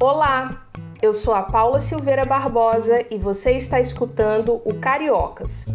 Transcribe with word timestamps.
Olá, 0.00 0.62
eu 1.02 1.12
sou 1.12 1.34
a 1.34 1.42
Paula 1.42 1.80
Silveira 1.80 2.24
Barbosa 2.24 3.04
e 3.10 3.18
você 3.18 3.50
está 3.50 3.80
escutando 3.80 4.62
o 4.64 4.74
Cariocas, 4.74 5.66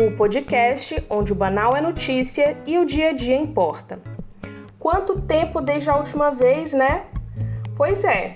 o 0.00 0.16
podcast 0.16 1.00
onde 1.08 1.32
o 1.32 1.36
banal 1.36 1.76
é 1.76 1.80
notícia 1.80 2.58
e 2.66 2.76
o 2.76 2.84
dia 2.84 3.10
a 3.10 3.12
dia 3.12 3.36
importa. 3.36 4.00
Quanto 4.80 5.20
tempo 5.20 5.60
desde 5.60 5.88
a 5.88 5.96
última 5.96 6.32
vez, 6.32 6.72
né? 6.72 7.04
Pois 7.76 8.02
é, 8.02 8.34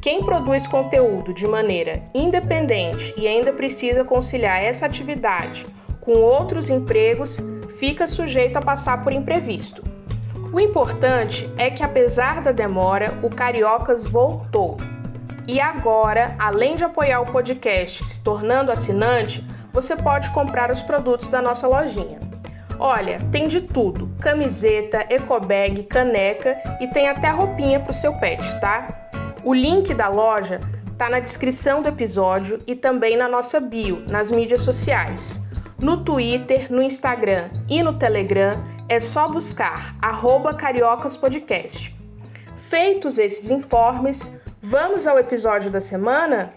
quem 0.00 0.22
produz 0.22 0.68
conteúdo 0.68 1.34
de 1.34 1.48
maneira 1.48 2.00
independente 2.14 3.12
e 3.16 3.26
ainda 3.26 3.52
precisa 3.52 4.04
conciliar 4.04 4.62
essa 4.62 4.86
atividade 4.86 5.66
com 6.00 6.12
outros 6.12 6.70
empregos 6.70 7.38
fica 7.80 8.06
sujeito 8.06 8.56
a 8.56 8.62
passar 8.62 9.02
por 9.02 9.12
imprevisto. 9.12 9.95
O 10.56 10.60
importante 10.60 11.52
é 11.58 11.68
que, 11.68 11.82
apesar 11.82 12.40
da 12.40 12.50
demora, 12.50 13.12
o 13.22 13.28
Cariocas 13.28 14.04
voltou. 14.04 14.78
E 15.46 15.60
agora, 15.60 16.34
além 16.38 16.74
de 16.74 16.82
apoiar 16.82 17.20
o 17.20 17.30
podcast 17.30 18.02
se 18.02 18.20
tornando 18.20 18.72
assinante, 18.72 19.46
você 19.70 19.94
pode 19.94 20.30
comprar 20.30 20.70
os 20.70 20.80
produtos 20.80 21.28
da 21.28 21.42
nossa 21.42 21.68
lojinha. 21.68 22.18
Olha, 22.78 23.18
tem 23.30 23.48
de 23.48 23.60
tudo: 23.60 24.08
camiseta, 24.18 25.04
ecobag, 25.10 25.82
caneca 25.82 26.56
e 26.80 26.88
tem 26.88 27.06
até 27.06 27.28
roupinha 27.28 27.78
para 27.78 27.90
o 27.90 27.94
seu 27.94 28.14
pet, 28.14 28.42
tá? 28.58 28.88
O 29.44 29.52
link 29.52 29.92
da 29.92 30.08
loja 30.08 30.58
está 30.90 31.10
na 31.10 31.20
descrição 31.20 31.82
do 31.82 31.90
episódio 31.90 32.60
e 32.66 32.74
também 32.74 33.14
na 33.14 33.28
nossa 33.28 33.60
bio, 33.60 34.02
nas 34.10 34.30
mídias 34.30 34.62
sociais. 34.62 35.38
No 35.78 36.02
Twitter, 36.02 36.72
no 36.72 36.80
Instagram 36.80 37.50
e 37.68 37.82
no 37.82 37.98
Telegram 37.98 38.54
é 38.88 39.00
só 39.00 39.28
buscar 39.28 39.96
@cariocaspodcast. 40.56 41.94
Feitos 42.68 43.18
esses 43.18 43.50
informes, 43.50 44.32
vamos 44.62 45.06
ao 45.06 45.18
episódio 45.18 45.70
da 45.70 45.80
semana? 45.80 46.54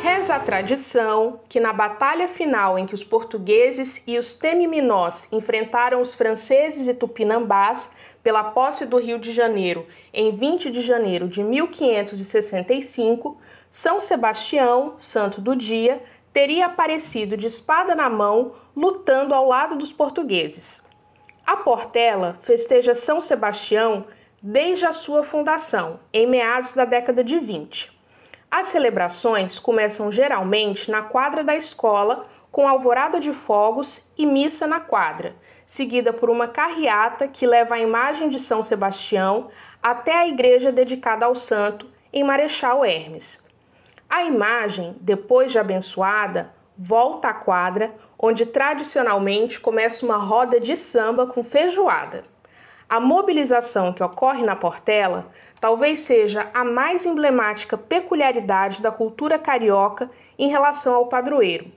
Reza 0.00 0.36
a 0.36 0.40
tradição 0.40 1.40
que 1.48 1.58
na 1.58 1.72
batalha 1.72 2.28
final 2.28 2.78
em 2.78 2.86
que 2.86 2.94
os 2.94 3.02
portugueses 3.04 4.02
e 4.06 4.18
os 4.18 4.34
temiminós 4.34 5.28
enfrentaram 5.32 6.00
os 6.00 6.14
franceses 6.14 6.86
e 6.86 6.94
tupinambás 6.94 7.90
pela 8.22 8.44
posse 8.44 8.86
do 8.86 8.98
Rio 8.98 9.18
de 9.18 9.32
Janeiro 9.32 9.86
em 10.12 10.36
20 10.36 10.70
de 10.70 10.80
janeiro 10.80 11.26
de 11.26 11.42
1565, 11.42 13.36
São 13.68 14.00
Sebastião, 14.00 14.94
santo 14.98 15.40
do 15.40 15.56
dia, 15.56 16.00
teria 16.32 16.66
aparecido 16.66 17.36
de 17.36 17.46
espada 17.46 17.94
na 17.94 18.08
mão, 18.08 18.54
lutando 18.74 19.34
ao 19.34 19.46
lado 19.46 19.76
dos 19.76 19.92
portugueses. 19.92 20.82
A 21.46 21.56
Portela 21.56 22.38
festeja 22.42 22.94
São 22.94 23.20
Sebastião 23.20 24.06
desde 24.42 24.86
a 24.86 24.92
sua 24.92 25.22
fundação, 25.22 26.00
em 26.12 26.26
meados 26.26 26.72
da 26.72 26.84
década 26.84 27.22
de 27.22 27.38
20. 27.38 27.92
As 28.50 28.68
celebrações 28.68 29.58
começam 29.58 30.10
geralmente 30.10 30.90
na 30.90 31.02
quadra 31.02 31.42
da 31.44 31.54
escola, 31.56 32.26
com 32.50 32.68
alvorada 32.68 33.18
de 33.18 33.32
fogos 33.32 34.06
e 34.16 34.26
missa 34.26 34.66
na 34.66 34.78
quadra, 34.78 35.34
seguida 35.64 36.12
por 36.12 36.28
uma 36.28 36.46
carreata 36.46 37.26
que 37.26 37.46
leva 37.46 37.76
a 37.76 37.80
imagem 37.80 38.28
de 38.28 38.38
São 38.38 38.62
Sebastião 38.62 39.48
até 39.82 40.16
a 40.16 40.28
igreja 40.28 40.70
dedicada 40.70 41.24
ao 41.24 41.34
santo 41.34 41.88
em 42.12 42.22
Marechal 42.22 42.84
Hermes. 42.84 43.41
A 44.14 44.24
imagem, 44.24 44.94
depois 45.00 45.52
de 45.52 45.58
abençoada, 45.58 46.52
volta 46.76 47.28
à 47.28 47.32
quadra, 47.32 47.94
onde 48.18 48.44
tradicionalmente 48.44 49.58
começa 49.58 50.04
uma 50.04 50.18
roda 50.18 50.60
de 50.60 50.76
samba 50.76 51.26
com 51.26 51.42
feijoada. 51.42 52.22
A 52.86 53.00
mobilização 53.00 53.90
que 53.90 54.04
ocorre 54.04 54.44
na 54.44 54.54
Portela 54.54 55.32
talvez 55.58 56.00
seja 56.00 56.50
a 56.52 56.62
mais 56.62 57.06
emblemática 57.06 57.78
peculiaridade 57.78 58.82
da 58.82 58.90
cultura 58.90 59.38
carioca 59.38 60.10
em 60.38 60.50
relação 60.50 60.94
ao 60.94 61.06
padroeiro, 61.06 61.72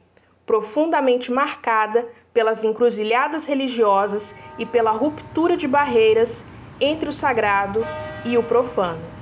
profundamente 0.45 1.31
marcada 1.31 2.06
pelas 2.34 2.66
encruzilhadas 2.66 3.46
religiosas 3.46 4.35
e 4.57 4.66
pela 4.66 4.91
ruptura 4.91 5.56
de 5.56 5.69
barreiras 5.69 6.44
entre 6.81 7.07
o 7.07 7.13
sagrado 7.13 7.81
e 8.25 8.38
o 8.38 8.44
profano. 8.44 9.15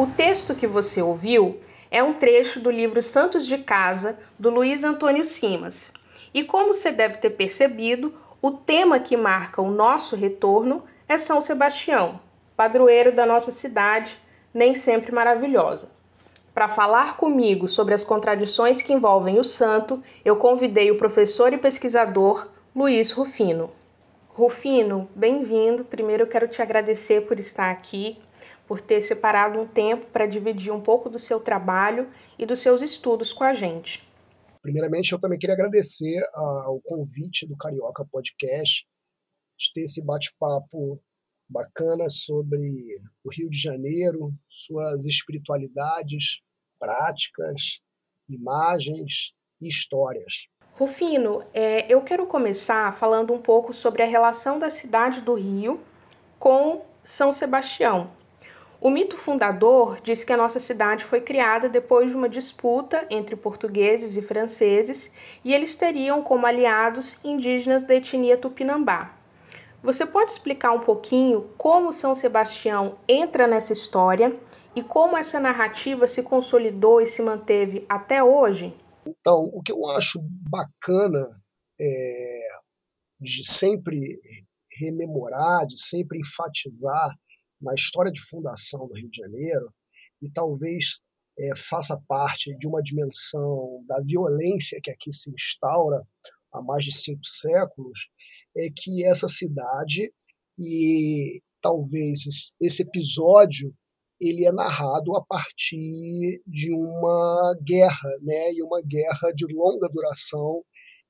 O 0.00 0.06
texto 0.06 0.54
que 0.54 0.66
você 0.66 1.02
ouviu 1.02 1.60
é 1.90 2.02
um 2.02 2.14
trecho 2.14 2.58
do 2.58 2.70
livro 2.70 3.02
Santos 3.02 3.44
de 3.44 3.58
Casa, 3.58 4.18
do 4.38 4.48
Luiz 4.48 4.82
Antônio 4.82 5.22
Simas. 5.26 5.92
E 6.32 6.42
como 6.42 6.72
você 6.72 6.90
deve 6.90 7.18
ter 7.18 7.28
percebido, 7.28 8.14
o 8.40 8.50
tema 8.50 8.98
que 8.98 9.14
marca 9.14 9.60
o 9.60 9.70
nosso 9.70 10.16
retorno 10.16 10.82
é 11.06 11.18
São 11.18 11.38
Sebastião, 11.42 12.18
padroeiro 12.56 13.12
da 13.12 13.26
nossa 13.26 13.52
cidade, 13.52 14.18
nem 14.54 14.74
sempre 14.74 15.12
maravilhosa. 15.12 15.92
Para 16.54 16.66
falar 16.66 17.18
comigo 17.18 17.68
sobre 17.68 17.92
as 17.92 18.02
contradições 18.02 18.80
que 18.80 18.94
envolvem 18.94 19.38
o 19.38 19.44
santo, 19.44 20.02
eu 20.24 20.34
convidei 20.34 20.90
o 20.90 20.96
professor 20.96 21.52
e 21.52 21.58
pesquisador 21.58 22.48
Luiz 22.74 23.10
Rufino. 23.10 23.70
Rufino, 24.30 25.10
bem-vindo. 25.14 25.84
Primeiro 25.84 26.22
eu 26.22 26.26
quero 26.26 26.48
te 26.48 26.62
agradecer 26.62 27.26
por 27.26 27.38
estar 27.38 27.70
aqui 27.70 28.18
por 28.70 28.80
ter 28.80 29.00
separado 29.00 29.58
um 29.58 29.66
tempo 29.66 30.06
para 30.12 30.26
dividir 30.26 30.72
um 30.72 30.80
pouco 30.80 31.10
do 31.10 31.18
seu 31.18 31.40
trabalho 31.40 32.08
e 32.38 32.46
dos 32.46 32.60
seus 32.60 32.80
estudos 32.80 33.32
com 33.32 33.42
a 33.42 33.52
gente. 33.52 34.00
Primeiramente, 34.62 35.10
eu 35.10 35.18
também 35.20 35.40
queria 35.40 35.54
agradecer 35.54 36.22
ao 36.32 36.80
convite 36.84 37.48
do 37.48 37.56
Carioca 37.56 38.06
Podcast, 38.08 38.86
de 39.58 39.72
ter 39.74 39.80
esse 39.80 40.06
bate-papo 40.06 41.02
bacana 41.48 42.08
sobre 42.08 42.86
o 43.24 43.32
Rio 43.36 43.50
de 43.50 43.58
Janeiro, 43.58 44.32
suas 44.48 45.04
espiritualidades, 45.04 46.40
práticas, 46.78 47.80
imagens 48.28 49.34
e 49.60 49.66
histórias. 49.66 50.46
Rufino, 50.78 51.42
é, 51.52 51.92
eu 51.92 52.02
quero 52.02 52.24
começar 52.24 52.96
falando 52.96 53.32
um 53.32 53.42
pouco 53.42 53.72
sobre 53.72 54.04
a 54.04 54.06
relação 54.06 54.60
da 54.60 54.70
cidade 54.70 55.22
do 55.22 55.34
Rio 55.34 55.80
com 56.38 56.84
São 57.02 57.32
Sebastião. 57.32 58.19
O 58.80 58.88
mito 58.88 59.18
fundador 59.18 60.00
diz 60.00 60.24
que 60.24 60.32
a 60.32 60.36
nossa 60.38 60.58
cidade 60.58 61.04
foi 61.04 61.20
criada 61.20 61.68
depois 61.68 62.08
de 62.08 62.16
uma 62.16 62.30
disputa 62.30 63.06
entre 63.10 63.36
portugueses 63.36 64.16
e 64.16 64.22
franceses 64.22 65.10
e 65.44 65.52
eles 65.52 65.74
teriam 65.74 66.22
como 66.22 66.46
aliados 66.46 67.18
indígenas 67.22 67.84
da 67.84 67.94
etnia 67.94 68.38
tupinambá. 68.38 69.14
Você 69.82 70.06
pode 70.06 70.32
explicar 70.32 70.72
um 70.72 70.80
pouquinho 70.80 71.50
como 71.58 71.92
São 71.92 72.14
Sebastião 72.14 72.98
entra 73.06 73.46
nessa 73.46 73.74
história 73.74 74.34
e 74.74 74.82
como 74.82 75.14
essa 75.14 75.38
narrativa 75.38 76.06
se 76.06 76.22
consolidou 76.22 77.02
e 77.02 77.06
se 77.06 77.20
manteve 77.20 77.84
até 77.86 78.24
hoje? 78.24 78.74
Então, 79.06 79.50
o 79.52 79.60
que 79.62 79.72
eu 79.72 79.86
acho 79.88 80.20
bacana 80.50 81.26
é, 81.78 82.40
de 83.20 83.46
sempre 83.46 84.20
rememorar, 84.70 85.66
de 85.66 85.78
sempre 85.78 86.18
enfatizar 86.18 87.10
na 87.60 87.74
história 87.74 88.10
de 88.10 88.20
fundação 88.20 88.86
do 88.86 88.94
Rio 88.94 89.08
de 89.08 89.16
Janeiro 89.16 89.72
e 90.22 90.30
talvez 90.30 91.00
é, 91.38 91.56
faça 91.56 92.00
parte 92.08 92.56
de 92.58 92.66
uma 92.66 92.82
dimensão 92.82 93.84
da 93.86 94.00
violência 94.02 94.80
que 94.82 94.90
aqui 94.90 95.12
se 95.12 95.32
instaura 95.32 96.02
há 96.52 96.62
mais 96.62 96.84
de 96.84 96.92
cinco 96.92 97.24
séculos, 97.24 98.10
é 98.56 98.68
que 98.74 99.04
essa 99.04 99.28
cidade 99.28 100.12
e 100.58 101.40
talvez 101.60 102.52
esse 102.60 102.82
episódio 102.82 103.72
ele 104.20 104.44
é 104.44 104.52
narrado 104.52 105.16
a 105.16 105.24
partir 105.24 106.42
de 106.46 106.74
uma 106.74 107.56
guerra, 107.62 108.10
né, 108.20 108.52
e 108.52 108.62
uma 108.62 108.82
guerra 108.82 109.32
de 109.34 109.46
longa 109.54 109.88
duração, 109.88 110.62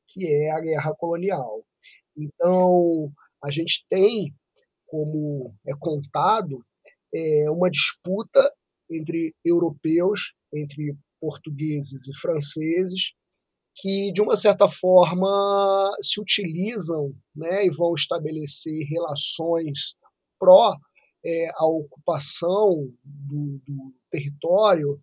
que 0.06 0.24
é 0.24 0.50
a 0.52 0.60
guerra 0.60 0.94
colonial. 0.94 1.64
Então, 2.16 3.12
a 3.42 3.50
gente 3.50 3.84
tem 3.88 4.32
como 4.90 5.54
é 5.66 5.72
contado, 5.78 6.64
é 7.14 7.48
uma 7.48 7.70
disputa 7.70 8.52
entre 8.90 9.32
europeus, 9.44 10.34
entre 10.52 10.96
portugueses 11.20 12.08
e 12.08 12.16
franceses, 12.18 13.12
que 13.76 14.10
de 14.12 14.20
uma 14.20 14.36
certa 14.36 14.66
forma 14.66 15.96
se 16.02 16.20
utilizam 16.20 17.14
né, 17.34 17.66
e 17.66 17.70
vão 17.70 17.94
estabelecer 17.94 18.84
relações 18.88 19.94
pró 20.38 20.74
é, 21.24 21.50
a 21.54 21.66
ocupação 21.66 22.90
do, 23.04 23.60
do 23.64 23.94
território 24.10 25.00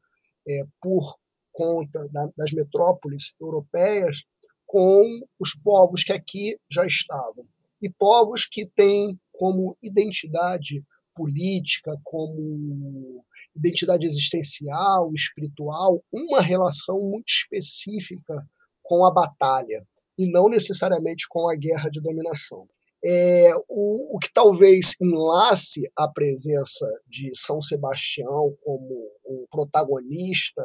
é, 0.50 0.64
por 0.82 1.16
conta 1.54 2.08
da, 2.12 2.28
das 2.36 2.52
metrópoles 2.52 3.36
europeias 3.40 4.26
com 4.66 5.22
os 5.40 5.54
povos 5.64 6.04
que 6.04 6.12
aqui 6.12 6.60
já 6.70 6.86
estavam 6.86 7.48
e 7.82 7.90
povos 7.90 8.46
que 8.46 8.68
têm 8.70 9.20
como 9.32 9.78
identidade 9.82 10.84
política, 11.16 11.96
como 12.04 13.24
identidade 13.56 14.06
existencial, 14.06 15.12
espiritual, 15.14 16.04
uma 16.14 16.42
relação 16.42 17.00
muito 17.02 17.30
específica 17.30 18.48
com 18.84 19.04
a 19.04 19.12
batalha 19.12 19.86
e 20.18 20.32
não 20.32 20.48
necessariamente 20.48 21.26
com 21.28 21.50
a 21.50 21.56
guerra 21.56 21.90
de 21.90 22.00
dominação. 22.00 22.68
É, 23.06 23.52
o, 23.70 24.16
o, 24.16 24.20
que 24.20 24.32
talvez 24.34 24.96
enlace 25.00 25.90
a 25.96 26.08
presença 26.08 26.88
de 27.08 27.30
São 27.36 27.62
Sebastião 27.62 28.56
como 28.64 29.12
um 29.26 29.46
protagonista 29.52 30.64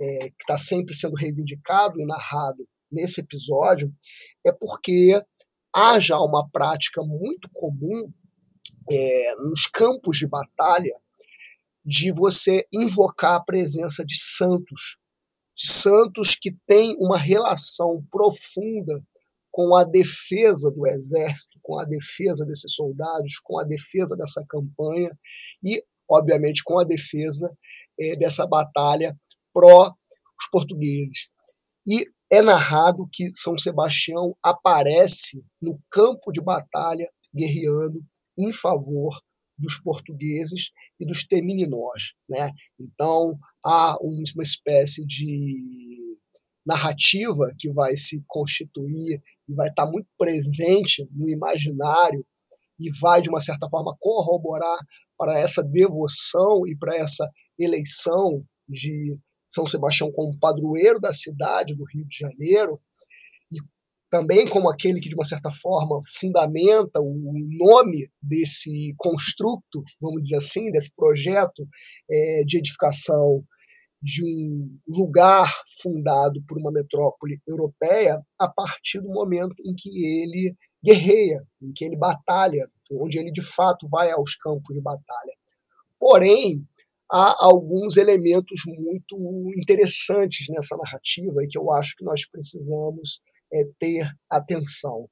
é, 0.00 0.28
que 0.28 0.36
está 0.40 0.56
sempre 0.56 0.94
sendo 0.94 1.16
reivindicado 1.16 2.00
e 2.00 2.06
narrado 2.06 2.64
nesse 2.90 3.20
episódio 3.20 3.92
é 4.46 4.52
porque 4.52 5.20
há 5.74 5.98
já 5.98 6.18
uma 6.20 6.48
prática 6.50 7.02
muito 7.02 7.48
comum 7.52 8.12
é, 8.90 9.34
nos 9.48 9.66
campos 9.66 10.18
de 10.18 10.28
batalha 10.28 10.94
de 11.84 12.12
você 12.12 12.66
invocar 12.72 13.34
a 13.34 13.44
presença 13.44 14.04
de 14.04 14.16
santos, 14.16 14.98
de 15.54 15.70
santos 15.70 16.34
que 16.34 16.56
têm 16.66 16.96
uma 16.98 17.18
relação 17.18 18.06
profunda 18.10 19.02
com 19.50 19.76
a 19.76 19.84
defesa 19.84 20.70
do 20.70 20.86
exército, 20.86 21.58
com 21.62 21.78
a 21.78 21.84
defesa 21.84 22.44
desses 22.44 22.74
soldados, 22.74 23.38
com 23.42 23.58
a 23.58 23.64
defesa 23.64 24.16
dessa 24.16 24.44
campanha 24.48 25.16
e, 25.62 25.84
obviamente, 26.08 26.62
com 26.64 26.78
a 26.78 26.84
defesa 26.84 27.54
é, 28.00 28.16
dessa 28.16 28.46
batalha 28.46 29.16
pró 29.52 29.92
os 30.40 30.50
portugueses. 30.50 31.28
E 31.86 32.06
é 32.34 32.42
narrado 32.42 33.08
que 33.12 33.30
São 33.34 33.56
Sebastião 33.56 34.36
aparece 34.42 35.44
no 35.60 35.80
campo 35.90 36.32
de 36.32 36.42
batalha 36.42 37.08
guerreando 37.34 38.02
em 38.36 38.52
favor 38.52 39.16
dos 39.56 39.78
portugueses 39.78 40.70
e 40.98 41.06
dos 41.06 41.24
temininós. 41.26 42.14
Né? 42.28 42.50
Então, 42.78 43.38
há 43.64 43.96
uma 44.00 44.42
espécie 44.42 45.06
de 45.06 46.18
narrativa 46.66 47.52
que 47.58 47.72
vai 47.72 47.94
se 47.94 48.24
constituir 48.26 49.22
e 49.48 49.54
vai 49.54 49.68
estar 49.68 49.86
muito 49.86 50.08
presente 50.18 51.06
no 51.12 51.28
imaginário 51.28 52.24
e 52.80 52.90
vai, 53.00 53.22
de 53.22 53.28
uma 53.28 53.40
certa 53.40 53.68
forma, 53.68 53.94
corroborar 54.00 54.78
para 55.16 55.38
essa 55.38 55.62
devoção 55.62 56.66
e 56.66 56.76
para 56.76 56.96
essa 56.96 57.28
eleição 57.58 58.44
de 58.68 59.16
São 59.54 59.66
Sebastião 59.66 60.10
como 60.12 60.38
padroeiro 60.38 61.00
da 61.00 61.12
cidade 61.12 61.76
do 61.76 61.84
Rio 61.92 62.06
de 62.06 62.16
Janeiro, 62.18 62.80
também 64.10 64.48
como 64.48 64.70
aquele 64.70 65.00
que, 65.00 65.08
de 65.08 65.16
uma 65.16 65.24
certa 65.24 65.50
forma, 65.50 65.98
fundamenta 66.16 67.00
o 67.00 67.14
nome 67.58 68.08
desse 68.22 68.94
construto, 68.96 69.82
vamos 70.00 70.20
dizer 70.22 70.36
assim, 70.36 70.70
desse 70.70 70.94
projeto 70.94 71.66
é, 72.08 72.42
de 72.46 72.58
edificação 72.58 73.44
de 74.00 74.22
um 74.24 74.78
lugar 74.86 75.50
fundado 75.80 76.40
por 76.46 76.58
uma 76.58 76.70
metrópole 76.70 77.40
europeia 77.48 78.20
a 78.38 78.48
partir 78.48 79.00
do 79.00 79.08
momento 79.08 79.56
em 79.64 79.74
que 79.74 79.88
ele 79.88 80.54
guerreia, 80.84 81.42
em 81.60 81.72
que 81.72 81.84
ele 81.84 81.96
batalha, 81.96 82.70
onde 82.92 83.18
ele 83.18 83.32
de 83.32 83.42
fato 83.42 83.88
vai 83.88 84.12
aos 84.12 84.36
campos 84.36 84.76
de 84.76 84.82
batalha. 84.82 85.32
Porém, 85.98 86.64
há 87.14 87.36
alguns 87.44 87.96
elementos 87.96 88.62
muito 88.66 89.16
interessantes 89.56 90.48
nessa 90.48 90.76
narrativa 90.76 91.44
e 91.44 91.46
que 91.46 91.56
eu 91.56 91.72
acho 91.72 91.94
que 91.96 92.04
nós 92.04 92.28
precisamos 92.28 93.20
é, 93.52 93.62
ter 93.78 94.04
atenção. 94.28 95.08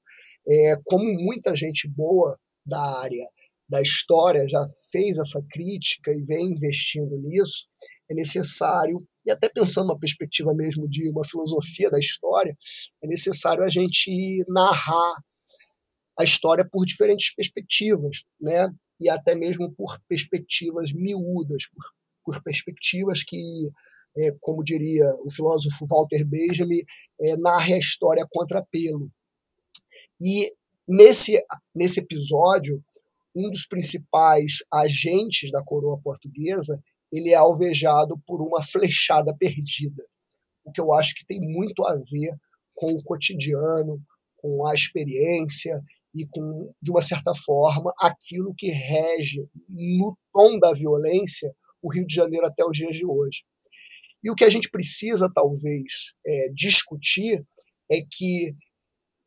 É, 0.49 0.77
como 0.85 1.05
muita 1.05 1.55
gente 1.55 1.89
boa 1.89 2.37
da 2.67 2.81
área 3.03 3.25
da 3.69 3.81
história 3.81 4.47
já 4.49 4.61
fez 4.91 5.17
essa 5.17 5.41
crítica 5.49 6.11
e 6.11 6.25
vem 6.25 6.47
investindo 6.47 7.17
nisso, 7.19 7.67
é 8.11 8.15
necessário, 8.15 9.07
e 9.25 9.31
até 9.31 9.49
pensando 9.49 9.87
na 9.87 9.99
perspectiva 9.99 10.53
mesmo 10.53 10.89
de 10.89 11.09
uma 11.09 11.25
filosofia 11.25 11.89
da 11.89 12.01
história, 12.01 12.55
é 13.03 13.07
necessário 13.07 13.63
a 13.63 13.69
gente 13.69 14.45
narrar 14.49 15.15
a 16.19 16.25
história 16.25 16.69
por 16.69 16.85
diferentes 16.85 17.33
perspectivas, 17.33 18.25
né? 18.41 18.69
E 19.03 19.09
até 19.09 19.35
mesmo 19.35 19.71
por 19.73 19.99
perspectivas 20.09 20.93
miúdas, 20.93 21.67
por, 21.69 21.85
por 22.25 22.43
perspectivas 22.43 23.23
que 23.25 23.39
é, 24.19 24.31
como 24.41 24.63
diria 24.63 25.05
o 25.25 25.31
filósofo 25.31 25.87
Walter 25.87 26.25
Benjamin, 26.27 26.83
é, 27.21 27.37
narre 27.37 27.75
a 27.75 27.79
história 27.79 28.27
contra 28.31 28.65
pelo. 28.71 29.11
E 30.21 30.53
nesse, 30.87 31.43
nesse 31.75 32.01
episódio, 32.01 32.83
um 33.35 33.49
dos 33.49 33.67
principais 33.67 34.59
agentes 34.71 35.51
da 35.51 35.65
coroa 35.65 35.99
portuguesa 36.01 36.79
ele 37.11 37.31
é 37.31 37.35
alvejado 37.35 38.19
por 38.27 38.41
uma 38.41 38.63
flechada 38.63 39.37
perdida, 39.37 40.03
o 40.65 40.73
que 40.73 40.81
eu 40.81 40.93
acho 40.95 41.15
que 41.15 41.27
tem 41.27 41.41
muito 41.41 41.85
a 41.85 41.95
ver 41.95 42.35
com 42.75 42.91
o 42.93 43.03
cotidiano, 43.03 44.03
com 44.37 44.67
a 44.67 44.75
experiência 44.75 45.83
e 46.15 46.27
com, 46.27 46.73
de 46.81 46.91
uma 46.91 47.03
certa 47.03 47.35
forma, 47.35 47.93
aquilo 48.01 48.55
que 48.55 48.71
rege 48.71 49.47
no 49.69 50.17
tom 50.33 50.59
da 50.59 50.73
violência 50.73 51.55
o 51.83 51.93
Rio 51.93 52.07
de 52.07 52.15
Janeiro 52.15 52.47
até 52.47 52.65
os 52.65 52.77
dias 52.77 52.95
de 52.95 53.05
hoje. 53.05 53.45
E 54.23 54.31
o 54.31 54.35
que 54.35 54.45
a 54.45 54.51
gente 54.51 54.71
precisa, 54.71 55.31
talvez, 55.35 56.15
é, 56.25 56.49
discutir 56.55 57.45
é 57.91 58.01
que 58.09 58.55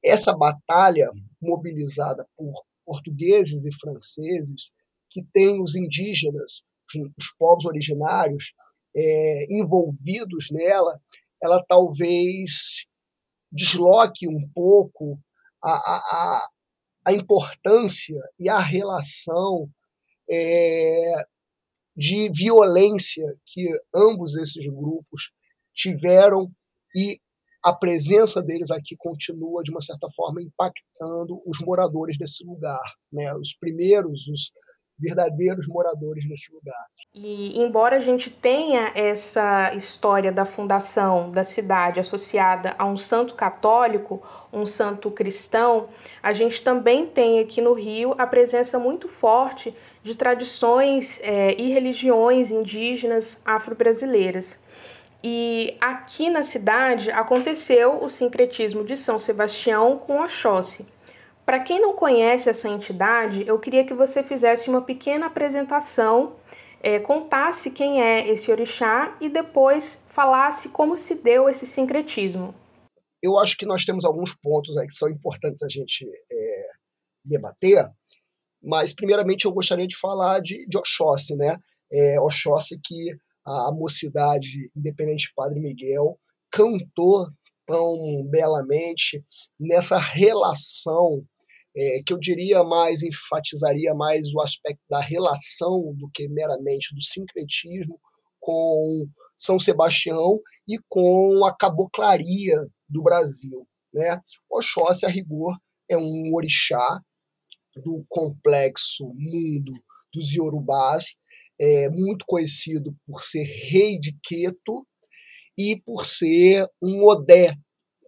essa 0.04 0.36
batalha 0.38 1.10
mobilizada 1.42 2.26
por 2.38 2.52
portugueses 2.86 3.66
e 3.66 3.76
franceses, 3.76 4.72
que 5.10 5.24
tem 5.34 5.60
os 5.60 5.76
indígenas, 5.76 6.64
os, 7.18 7.36
povos 7.38 7.66
originários, 7.66 8.54
é, 8.96 9.46
envolvidos 9.50 10.48
nela, 10.52 10.98
ela 11.44 11.64
talvez 11.68 12.86
desloque 13.52 14.28
um 14.28 14.48
pouco 14.54 15.20
a, 15.64 15.72
a, 15.72 15.98
a 15.98 16.50
importância 17.14 18.20
e 18.40 18.50
a 18.50 18.60
relação 18.60 19.70
é, 20.30 21.14
de 21.96 22.30
violência 22.30 23.26
que 23.46 23.68
ambos 23.94 24.36
esses 24.36 24.66
grupos 24.72 25.34
tiveram 25.74 26.52
e 26.96 27.20
a 27.64 27.74
presença 27.74 28.44
deles 28.44 28.70
aqui 28.70 28.96
continua, 28.96 29.64
de 29.64 29.72
uma 29.72 29.82
certa 29.82 30.08
forma, 30.16 30.42
impactando 30.42 31.42
os 31.48 31.60
moradores 31.62 32.16
desse 32.18 32.46
lugar, 32.46 32.94
né? 33.12 33.34
os 33.36 33.56
primeiros, 33.56 34.28
os 34.28 34.52
verdadeiros 35.00 35.68
moradores 35.68 36.28
desse 36.28 36.54
lugar. 36.54 36.86
E 37.14 37.60
embora 37.60 37.98
a 37.98 38.00
gente 38.00 38.30
tenha 38.30 38.92
essa 38.96 39.74
história 39.74 40.32
da 40.32 40.46
fundação 40.46 41.32
da 41.32 41.44
cidade 41.44 42.00
associada 42.00 42.76
a 42.78 42.86
um 42.86 42.98
santo 42.98 43.36
católico, 43.36 44.22
um 44.52 44.66
santo 44.66 45.12
cristão, 45.12 45.90
a 46.24 46.34
gente 46.34 46.64
também 46.64 47.06
tem 47.06 47.40
aqui 47.40 47.62
no 47.62 47.74
Rio 47.74 48.16
a 48.18 48.26
presença 48.26 48.80
muito 48.80 49.08
forte 49.08 49.76
de 50.04 50.16
tradições 50.16 51.20
é, 51.22 51.54
e 51.60 51.72
religiões 51.72 52.52
indígenas 52.52 53.42
afro-brasileiras. 53.44 54.58
E 55.24 55.76
aqui 55.82 56.30
na 56.30 56.44
cidade 56.44 57.10
aconteceu 57.10 58.04
o 58.04 58.08
sincretismo 58.08 58.84
de 58.84 58.96
São 58.96 59.18
Sebastião 59.18 59.98
com 59.98 60.22
Oxóssi. 60.22 60.86
Para 61.46 61.60
quem 61.60 61.80
não 61.80 61.96
conhece 61.96 62.50
essa 62.50 62.68
entidade, 62.68 63.46
eu 63.48 63.60
queria 63.60 63.86
que 63.86 63.94
você 63.94 64.24
fizesse 64.24 64.68
uma 64.70 64.82
pequena 64.82 65.28
apresentação, 65.28 66.36
é, 66.82 67.00
contasse 67.00 67.70
quem 67.70 68.02
é 68.02 68.28
esse 68.28 68.50
orixá 68.52 69.16
e 69.22 69.30
depois 69.30 70.02
falasse 70.10 70.70
como 70.70 70.98
se 70.98 71.14
deu 71.16 71.48
esse 71.48 71.68
sincretismo. 71.68 72.54
Eu 73.22 73.38
acho 73.40 73.58
que 73.58 73.66
nós 73.66 73.86
temos 73.86 74.06
alguns 74.06 74.34
pontos 74.34 74.76
aí 74.78 74.88
que 74.88 74.94
são 74.94 75.10
importantes 75.10 75.62
a 75.62 75.68
gente 75.68 76.06
é, 76.06 76.68
debater. 77.24 77.86
Mas, 78.64 78.94
primeiramente, 78.94 79.46
eu 79.46 79.54
gostaria 79.54 79.88
de 79.88 79.96
falar 79.96 80.40
de, 80.40 80.66
de 80.68 80.78
Oxóssi, 80.78 81.36
né? 81.36 81.58
É, 81.92 82.20
Oxóssi 82.20 82.80
que 82.84 83.16
a, 83.46 83.72
mocidade 83.74 84.72
independente 84.76 85.32
Padre 85.36 85.60
Miguel 85.60 86.20
cantou 86.52 87.28
tão 87.66 88.24
belamente 88.30 89.24
nessa 89.60 89.98
relação 89.98 91.24
é, 91.76 92.02
que 92.06 92.14
eu 92.14 92.20
diria 92.20 92.64
mais, 92.64 93.04
enfatizaria 93.04 93.94
mais 93.94 94.34
o 94.34 94.42
aspecto 94.42 94.82
da 94.90 95.00
relação 95.00 95.94
do 95.96 96.10
que 96.14 96.28
meramente 96.30 96.94
do 96.96 97.02
sincretismo 97.02 98.00
com 98.40 99.06
São 99.36 99.60
Sebastião 99.60 100.40
e 100.68 100.78
com 100.88 101.44
a 101.46 101.56
caboclaria 101.56 102.56
do 102.88 103.04
Brasil. 103.04 103.68
Né? 103.94 104.20
Oxóssi, 104.50 105.06
a 105.06 105.10
rigor, 105.10 105.58
é 105.90 105.98
um 105.98 106.32
orixá 106.34 107.00
do 107.76 108.06
complexo 108.08 109.04
mundo 109.04 109.74
dos 110.14 110.34
Yorubás, 110.34 111.16
é 111.60 111.90
muito 111.90 112.26
conhecido 112.28 112.96
por 113.06 113.22
ser 113.22 113.44
rei 113.44 114.00
de 114.00 114.18
Queto 114.24 114.86
e 115.58 115.82
por 115.86 116.06
ser 116.06 116.66
um 116.82 117.04
Odé, 117.06 117.54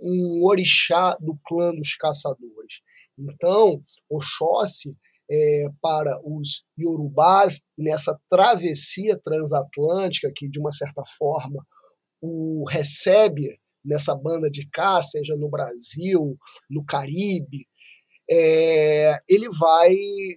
um 0.01 0.45
orixá 0.45 1.15
do 1.19 1.37
clã 1.45 1.73
dos 1.73 1.95
caçadores. 1.95 2.81
Então, 3.17 3.81
Oxóssi, 4.09 4.95
é, 5.29 5.65
para 5.81 6.19
os 6.23 6.63
Yorubás, 6.79 7.61
nessa 7.77 8.17
travessia 8.29 9.19
transatlântica 9.21 10.31
que, 10.33 10.47
de 10.47 10.59
uma 10.59 10.71
certa 10.71 11.03
forma, 11.17 11.65
o 12.21 12.65
recebe 12.69 13.59
nessa 13.83 14.15
banda 14.15 14.49
de 14.49 14.67
cá, 14.69 15.01
seja 15.01 15.35
no 15.35 15.49
Brasil, 15.49 16.37
no 16.69 16.85
Caribe, 16.85 17.67
é, 18.29 19.19
ele 19.27 19.49
vai 19.57 19.95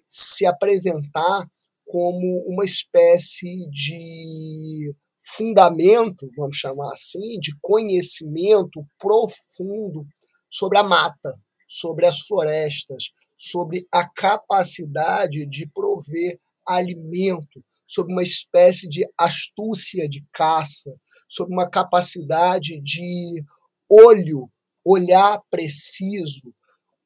se 0.08 0.46
apresentar 0.46 1.44
como 1.84 2.44
uma 2.46 2.64
espécie 2.64 3.68
de 3.70 4.94
fundamento, 5.18 6.30
vamos 6.36 6.56
chamar 6.56 6.92
assim, 6.92 7.38
de 7.40 7.52
conhecimento 7.60 8.86
profundo 8.98 10.06
sobre 10.48 10.78
a 10.78 10.84
mata, 10.84 11.36
sobre 11.70 12.04
as 12.04 12.22
florestas, 12.22 13.12
sobre 13.36 13.86
a 13.92 14.04
capacidade 14.08 15.46
de 15.46 15.68
prover 15.68 16.36
alimento, 16.66 17.64
sobre 17.86 18.12
uma 18.12 18.24
espécie 18.24 18.88
de 18.88 19.08
astúcia 19.16 20.08
de 20.08 20.24
caça, 20.32 20.92
sobre 21.28 21.54
uma 21.54 21.70
capacidade 21.70 22.80
de 22.80 23.44
olho, 23.88 24.50
olhar 24.84 25.40
preciso, 25.48 26.52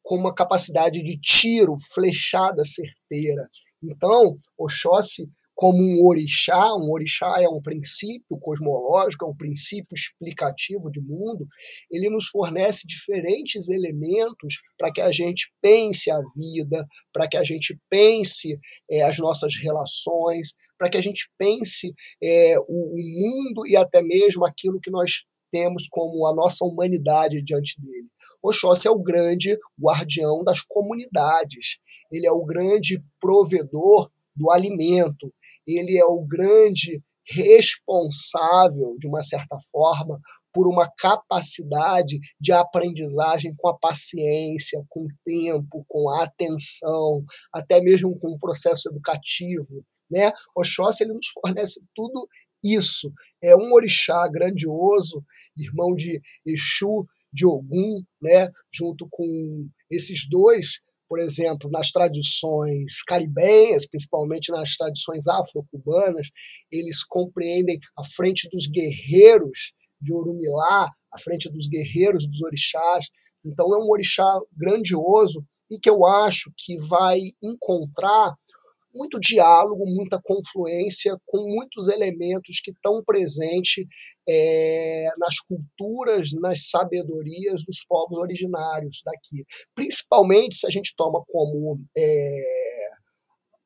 com 0.02 0.16
uma 0.16 0.34
capacidade 0.34 1.02
de 1.02 1.18
tiro, 1.18 1.76
flechada 1.92 2.64
certeira. 2.64 3.48
Então, 3.82 4.38
Oxóssi 4.56 5.30
como 5.54 5.78
um 5.78 6.04
orixá, 6.06 6.74
um 6.74 6.90
orixá 6.90 7.40
é 7.40 7.48
um 7.48 7.62
princípio 7.62 8.36
cosmológico, 8.40 9.24
é 9.24 9.28
um 9.28 9.36
princípio 9.36 9.94
explicativo 9.94 10.90
de 10.90 11.00
mundo, 11.00 11.46
ele 11.90 12.10
nos 12.10 12.26
fornece 12.26 12.86
diferentes 12.86 13.68
elementos 13.68 14.60
para 14.76 14.92
que 14.92 15.00
a 15.00 15.12
gente 15.12 15.52
pense 15.62 16.10
a 16.10 16.20
vida, 16.36 16.84
para 17.12 17.28
que 17.28 17.36
a 17.36 17.44
gente 17.44 17.78
pense 17.88 18.58
é, 18.90 19.02
as 19.02 19.18
nossas 19.18 19.54
relações, 19.56 20.54
para 20.76 20.90
que 20.90 20.96
a 20.96 21.02
gente 21.02 21.30
pense 21.38 21.94
é, 22.22 22.58
o, 22.58 22.64
o 22.68 22.96
mundo 22.96 23.66
e 23.66 23.76
até 23.76 24.02
mesmo 24.02 24.44
aquilo 24.44 24.80
que 24.80 24.90
nós 24.90 25.24
temos 25.50 25.86
como 25.88 26.26
a 26.26 26.34
nossa 26.34 26.64
humanidade 26.64 27.42
diante 27.42 27.80
dele. 27.80 28.08
Oxóssi 28.42 28.88
é 28.88 28.90
o 28.90 29.02
grande 29.02 29.56
guardião 29.80 30.44
das 30.44 30.60
comunidades, 30.60 31.78
ele 32.12 32.26
é 32.26 32.32
o 32.32 32.44
grande 32.44 33.02
provedor 33.18 34.10
do 34.36 34.50
alimento, 34.50 35.32
ele 35.66 35.96
é 35.96 36.04
o 36.04 36.20
grande 36.20 37.02
responsável, 37.26 38.96
de 38.98 39.06
uma 39.06 39.22
certa 39.22 39.56
forma, 39.72 40.20
por 40.52 40.68
uma 40.68 40.90
capacidade 40.98 42.18
de 42.38 42.52
aprendizagem 42.52 43.52
com 43.56 43.68
a 43.68 43.78
paciência, 43.78 44.84
com 44.88 45.00
o 45.00 45.08
tempo, 45.24 45.84
com 45.88 46.10
a 46.10 46.24
atenção, 46.24 47.24
até 47.52 47.80
mesmo 47.80 48.18
com 48.18 48.32
o 48.32 48.38
processo 48.38 48.88
educativo. 48.90 49.84
Né? 50.10 50.30
Oxóssi 50.54 51.04
ele 51.04 51.14
nos 51.14 51.28
fornece 51.28 51.84
tudo 51.94 52.26
isso. 52.62 53.10
É 53.42 53.56
um 53.56 53.72
orixá 53.72 54.28
grandioso, 54.28 55.24
irmão 55.56 55.94
de 55.94 56.20
Exu, 56.46 57.06
de 57.32 57.46
Ogum, 57.46 58.02
né? 58.20 58.48
junto 58.72 59.08
com 59.10 59.26
esses 59.90 60.28
dois 60.28 60.82
por 61.08 61.18
exemplo, 61.18 61.70
nas 61.70 61.90
tradições 61.90 63.02
caribenhas, 63.02 63.86
principalmente 63.86 64.50
nas 64.50 64.76
tradições 64.76 65.26
afro-cubanas, 65.26 66.28
eles 66.70 67.02
compreendem 67.04 67.78
a 67.98 68.04
frente 68.04 68.48
dos 68.50 68.66
guerreiros 68.66 69.72
de 70.00 70.12
Urumilá, 70.12 70.90
a 71.12 71.18
frente 71.18 71.50
dos 71.50 71.68
guerreiros 71.68 72.26
dos 72.26 72.42
orixás. 72.42 73.06
Então 73.44 73.66
é 73.74 73.78
um 73.78 73.88
orixá 73.90 74.40
grandioso 74.52 75.44
e 75.70 75.78
que 75.78 75.88
eu 75.88 76.04
acho 76.04 76.52
que 76.56 76.76
vai 76.78 77.20
encontrar 77.42 78.34
muito 78.94 79.18
diálogo, 79.18 79.84
muita 79.86 80.20
confluência 80.22 81.16
com 81.26 81.44
muitos 81.48 81.88
elementos 81.88 82.60
que 82.62 82.70
estão 82.70 83.02
presentes 83.04 83.84
é, 84.28 85.06
nas 85.18 85.40
culturas, 85.40 86.32
nas 86.40 86.68
sabedorias 86.68 87.64
dos 87.64 87.84
povos 87.88 88.18
originários 88.18 89.02
daqui. 89.04 89.44
Principalmente 89.74 90.54
se 90.56 90.66
a 90.66 90.70
gente 90.70 90.94
toma 90.96 91.22
como 91.26 91.80
é, 91.96 92.83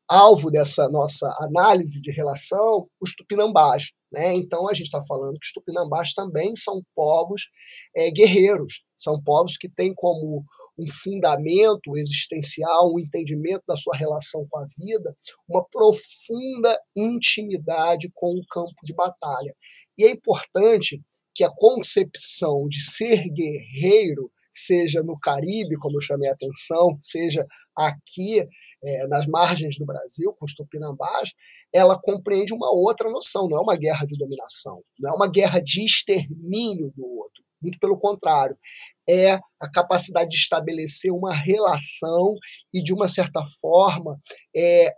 alvo 0.09 0.50
dessa 0.50 0.88
nossa 0.88 1.29
análise 1.41 2.00
de 2.00 2.11
relação 2.11 2.88
os 3.00 3.15
tupinambás. 3.15 3.93
Né? 4.11 4.35
Então 4.37 4.69
a 4.69 4.73
gente 4.73 4.87
está 4.87 5.03
falando 5.07 5.38
que 5.38 5.47
os 5.47 5.53
tupinambás 5.53 6.15
também 6.15 6.57
são 6.57 6.83
povos 6.95 7.50
é, 7.95 8.11
guerreiros, 8.11 8.83
são 8.97 9.23
povos 9.23 9.57
que 9.59 9.69
têm 9.69 9.93
como 9.95 10.43
um 10.79 10.87
fundamento 11.03 11.95
existencial, 11.95 12.95
um 12.95 12.99
entendimento 12.99 13.62
da 13.69 13.77
sua 13.77 13.95
relação 13.95 14.47
com 14.49 14.59
a 14.59 14.67
vida, 14.79 15.15
uma 15.47 15.65
profunda 15.71 16.81
intimidade 16.97 18.11
com 18.15 18.33
o 18.33 18.47
campo 18.50 18.77
de 18.83 18.95
batalha. 18.95 19.55
E 19.99 20.05
é 20.05 20.11
importante 20.11 21.03
que 21.35 21.45
a 21.45 21.53
concepção 21.55 22.67
de 22.67 22.81
ser 22.81 23.23
guerreiro 23.25 24.31
seja 24.59 25.03
no 25.03 25.19
Caribe, 25.19 25.79
como 25.79 25.97
eu 25.97 26.00
chamei 26.00 26.29
a 26.29 26.33
atenção, 26.33 26.97
seja 27.00 27.45
aqui 27.77 28.41
é, 28.85 29.07
nas 29.09 29.27
margens 29.27 29.79
do 29.79 29.87
Brasil, 29.87 30.35
com 30.38 30.45
os 30.45 30.55
tupinambás, 30.55 31.35
ela 31.73 31.99
compreende 32.00 32.53
uma 32.53 32.71
outra 32.71 33.11
noção, 33.11 33.49
não 33.49 33.59
é 33.59 33.61
uma 33.61 33.77
guerra 33.77 34.07
de 34.07 34.17
dominação, 34.17 34.83
não 34.99 35.12
é 35.12 35.15
uma 35.15 35.29
guerra 35.29 35.61
de 35.61 35.85
extermínio 35.85 36.93
do 36.97 37.07
outro. 37.07 37.45
Muito 37.61 37.79
pelo 37.81 37.99
contrário, 37.99 38.57
é 39.09 39.35
a 39.61 39.69
capacidade 39.73 40.31
de 40.31 40.37
estabelecer 40.37 41.12
uma 41.12 41.35
relação 41.35 42.29
e, 42.73 42.81
de 42.83 42.93
uma 42.93 43.09
certa 43.09 43.43
forma, 43.61 44.17
é, 44.57 44.95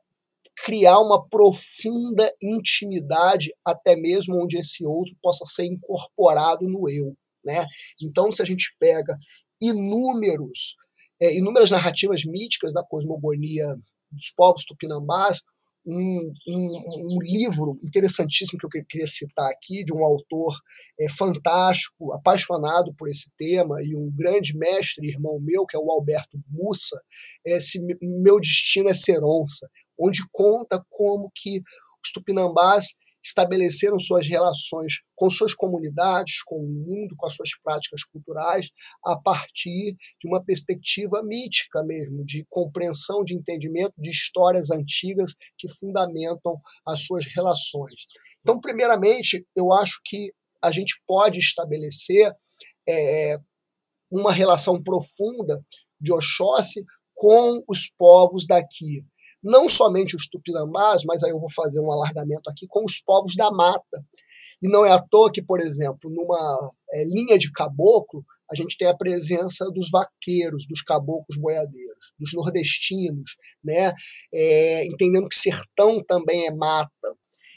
criar 0.64 0.98
uma 0.98 1.26
profunda 1.26 2.30
intimidade, 2.42 3.50
até 3.64 3.96
mesmo 3.96 4.42
onde 4.42 4.58
esse 4.58 4.84
outro 4.84 5.14
possa 5.22 5.44
ser 5.46 5.64
incorporado 5.64 6.68
no 6.68 6.88
eu. 6.90 7.16
Né? 7.44 7.64
Então, 8.02 8.30
se 8.30 8.42
a 8.42 8.44
gente 8.44 8.76
pega 8.78 9.18
inúmeros, 9.60 10.76
é, 11.20 11.36
inúmeras 11.36 11.70
narrativas 11.70 12.24
míticas 12.24 12.72
da 12.72 12.82
cosmogonia 12.82 13.66
dos 14.10 14.30
povos 14.36 14.64
tupinambás, 14.64 15.42
um, 15.86 16.26
um, 16.48 17.14
um, 17.16 17.22
livro 17.22 17.78
interessantíssimo 17.82 18.58
que 18.58 18.78
eu 18.78 18.84
queria 18.86 19.06
citar 19.06 19.50
aqui, 19.50 19.82
de 19.82 19.92
um 19.92 20.04
autor 20.04 20.54
é, 21.00 21.08
fantástico, 21.08 22.12
apaixonado 22.12 22.94
por 22.94 23.08
esse 23.08 23.34
tema, 23.36 23.76
e 23.82 23.96
um 23.96 24.10
grande 24.14 24.56
mestre, 24.56 25.08
irmão 25.08 25.40
meu, 25.40 25.64
que 25.66 25.76
é 25.76 25.80
o 25.80 25.90
Alberto 25.90 26.38
Mussa, 26.48 27.00
esse 27.44 27.80
Meu 28.22 28.38
Destino 28.38 28.90
é 28.90 28.94
Ser 28.94 29.20
Onça, 29.24 29.68
onde 29.98 30.20
conta 30.32 30.84
como 30.88 31.30
que 31.34 31.62
os 32.04 32.12
tupinambás 32.12 32.96
estabeleceram 33.22 33.98
suas 33.98 34.26
relações 34.26 35.00
com 35.14 35.28
suas 35.28 35.54
comunidades, 35.54 36.42
com 36.42 36.56
o 36.56 36.68
mundo, 36.68 37.14
com 37.16 37.26
as 37.26 37.34
suas 37.34 37.50
práticas 37.62 38.02
culturais, 38.04 38.70
a 39.04 39.16
partir 39.16 39.94
de 40.18 40.28
uma 40.28 40.42
perspectiva 40.42 41.22
mítica 41.22 41.82
mesmo, 41.84 42.24
de 42.24 42.44
compreensão, 42.48 43.22
de 43.22 43.34
entendimento 43.34 43.94
de 43.98 44.10
histórias 44.10 44.70
antigas 44.70 45.34
que 45.58 45.68
fundamentam 45.68 46.60
as 46.86 47.04
suas 47.04 47.26
relações. 47.34 48.06
Então, 48.40 48.58
primeiramente, 48.60 49.46
eu 49.54 49.72
acho 49.72 50.00
que 50.04 50.32
a 50.62 50.70
gente 50.70 51.00
pode 51.06 51.38
estabelecer 51.38 52.32
é, 52.88 53.36
uma 54.10 54.32
relação 54.32 54.82
profunda 54.82 55.62
de 56.00 56.12
Oxóssi 56.12 56.84
com 57.14 57.62
os 57.68 57.88
povos 57.98 58.46
daqui, 58.46 59.04
não 59.42 59.68
somente 59.68 60.14
os 60.14 60.28
tupinambás, 60.28 61.02
mas 61.04 61.22
aí 61.22 61.30
eu 61.30 61.38
vou 61.38 61.50
fazer 61.50 61.80
um 61.80 61.90
alargamento 61.90 62.48
aqui 62.50 62.66
com 62.68 62.84
os 62.84 63.00
povos 63.00 63.34
da 63.36 63.50
mata. 63.50 64.04
E 64.62 64.68
não 64.68 64.84
é 64.84 64.92
à 64.92 65.00
toa 65.00 65.32
que, 65.32 65.42
por 65.42 65.58
exemplo, 65.60 66.10
numa 66.10 66.70
é, 66.92 67.04
linha 67.04 67.38
de 67.38 67.50
caboclo, 67.50 68.24
a 68.50 68.54
gente 68.54 68.76
tem 68.76 68.88
a 68.88 68.96
presença 68.96 69.64
dos 69.70 69.88
vaqueiros, 69.90 70.66
dos 70.66 70.82
caboclos 70.82 71.38
boiadeiros, 71.38 72.12
dos 72.18 72.34
nordestinos, 72.34 73.36
né? 73.64 73.92
É, 74.34 74.84
entendendo 74.86 75.28
que 75.28 75.36
sertão 75.36 76.02
também 76.04 76.46
é 76.46 76.54
mata. 76.54 77.16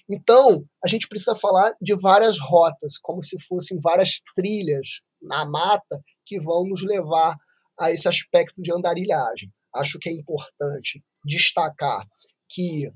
Então, 0.09 0.63
a 0.83 0.87
gente 0.87 1.07
precisa 1.07 1.35
falar 1.35 1.73
de 1.81 1.95
várias 1.95 2.37
rotas, 2.39 2.97
como 3.01 3.23
se 3.23 3.41
fossem 3.41 3.79
várias 3.81 4.21
trilhas 4.35 5.01
na 5.21 5.45
mata 5.49 5.99
que 6.25 6.39
vão 6.39 6.65
nos 6.65 6.83
levar 6.83 7.35
a 7.79 7.91
esse 7.91 8.07
aspecto 8.07 8.61
de 8.61 8.71
andarilhagem. 8.71 9.51
Acho 9.73 9.97
que 9.99 10.09
é 10.09 10.13
importante 10.13 11.03
destacar 11.23 12.05
que 12.49 12.91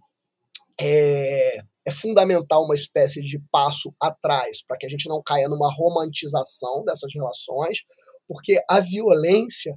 é, 0.80 1.58
é 1.86 1.92
fundamental 1.92 2.64
uma 2.66 2.76
espécie 2.76 3.22
de 3.22 3.40
passo 3.52 3.94
atrás 4.02 4.62
para 4.62 4.78
que 4.78 4.86
a 4.86 4.90
gente 4.90 5.10
não 5.10 5.22
caia 5.24 5.48
numa 5.48 5.74
romantização 5.74 6.84
dessas 6.84 7.14
relações, 7.14 7.80
porque 8.28 8.62
a 8.70 8.80
violência 8.80 9.76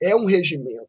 é 0.00 0.14
um 0.14 0.24
regimento 0.24 0.88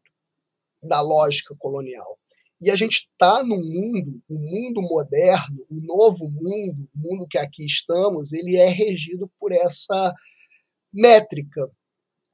da 0.82 1.00
lógica 1.00 1.54
colonial. 1.58 2.18
E 2.60 2.70
a 2.70 2.76
gente 2.76 3.08
está 3.10 3.42
no 3.42 3.56
mundo, 3.56 4.22
o 4.28 4.38
mundo 4.38 4.82
moderno, 4.82 5.66
o 5.70 5.80
novo 5.86 6.28
mundo, 6.28 6.88
o 6.94 6.98
mundo 6.98 7.26
que 7.28 7.38
aqui 7.38 7.64
estamos, 7.64 8.32
ele 8.32 8.56
é 8.56 8.68
regido 8.68 9.30
por 9.38 9.50
essa 9.50 10.14
métrica, 10.92 11.70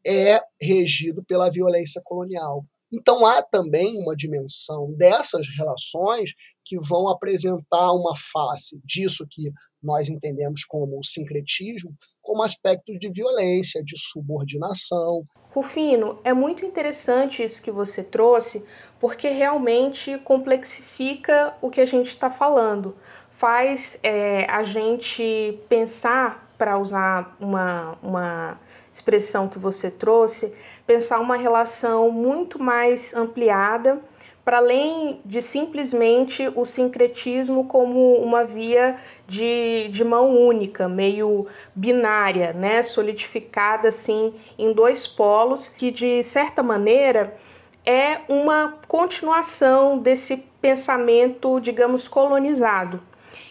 é 0.04 0.40
regido 0.60 1.24
pela 1.24 1.50
violência 1.50 2.02
colonial. 2.04 2.66
Então 2.92 3.26
há 3.26 3.42
também 3.42 3.98
uma 3.98 4.14
dimensão 4.14 4.92
dessas 4.92 5.46
relações 5.56 6.30
que 6.64 6.78
vão 6.80 7.08
apresentar 7.08 7.92
uma 7.92 8.14
face 8.32 8.80
disso 8.84 9.26
que 9.30 9.50
nós 9.82 10.08
entendemos 10.08 10.64
como 10.64 11.02
sincretismo, 11.02 11.94
como 12.20 12.42
aspectos 12.42 12.98
de 12.98 13.10
violência, 13.10 13.82
de 13.84 13.96
subordinação. 13.96 15.24
Rufino, 15.54 16.18
é 16.22 16.34
muito 16.34 16.66
interessante 16.66 17.42
isso 17.42 17.62
que 17.62 17.70
você 17.70 18.02
trouxe, 18.02 18.62
porque 19.00 19.28
realmente 19.28 20.18
complexifica 20.18 21.56
o 21.62 21.70
que 21.70 21.80
a 21.80 21.86
gente 21.86 22.08
está 22.08 22.28
falando, 22.28 22.94
faz 23.38 23.96
é, 24.02 24.44
a 24.50 24.64
gente 24.64 25.58
pensar, 25.68 26.44
para 26.58 26.78
usar 26.78 27.36
uma, 27.38 27.98
uma 28.02 28.60
expressão 28.92 29.46
que 29.48 29.58
você 29.58 29.90
trouxe, 29.90 30.52
pensar 30.86 31.20
uma 31.20 31.36
relação 31.36 32.10
muito 32.10 32.62
mais 32.62 33.12
ampliada 33.14 34.00
para 34.46 34.58
além 34.58 35.20
de 35.24 35.42
simplesmente 35.42 36.48
o 36.54 36.64
sincretismo 36.64 37.64
como 37.64 38.14
uma 38.14 38.44
via 38.44 38.94
de, 39.26 39.88
de 39.88 40.04
mão 40.04 40.36
única, 40.36 40.88
meio 40.88 41.48
binária, 41.74 42.52
né, 42.52 42.80
solidificada 42.80 43.88
assim 43.88 44.32
em 44.56 44.72
dois 44.72 45.04
polos, 45.04 45.66
que 45.66 45.90
de 45.90 46.22
certa 46.22 46.62
maneira 46.62 47.36
é 47.84 48.20
uma 48.28 48.74
continuação 48.86 49.98
desse 49.98 50.36
pensamento, 50.60 51.60
digamos, 51.60 52.06
colonizado. 52.06 53.00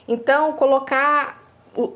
Então, 0.08 0.54
colocar 0.54 1.45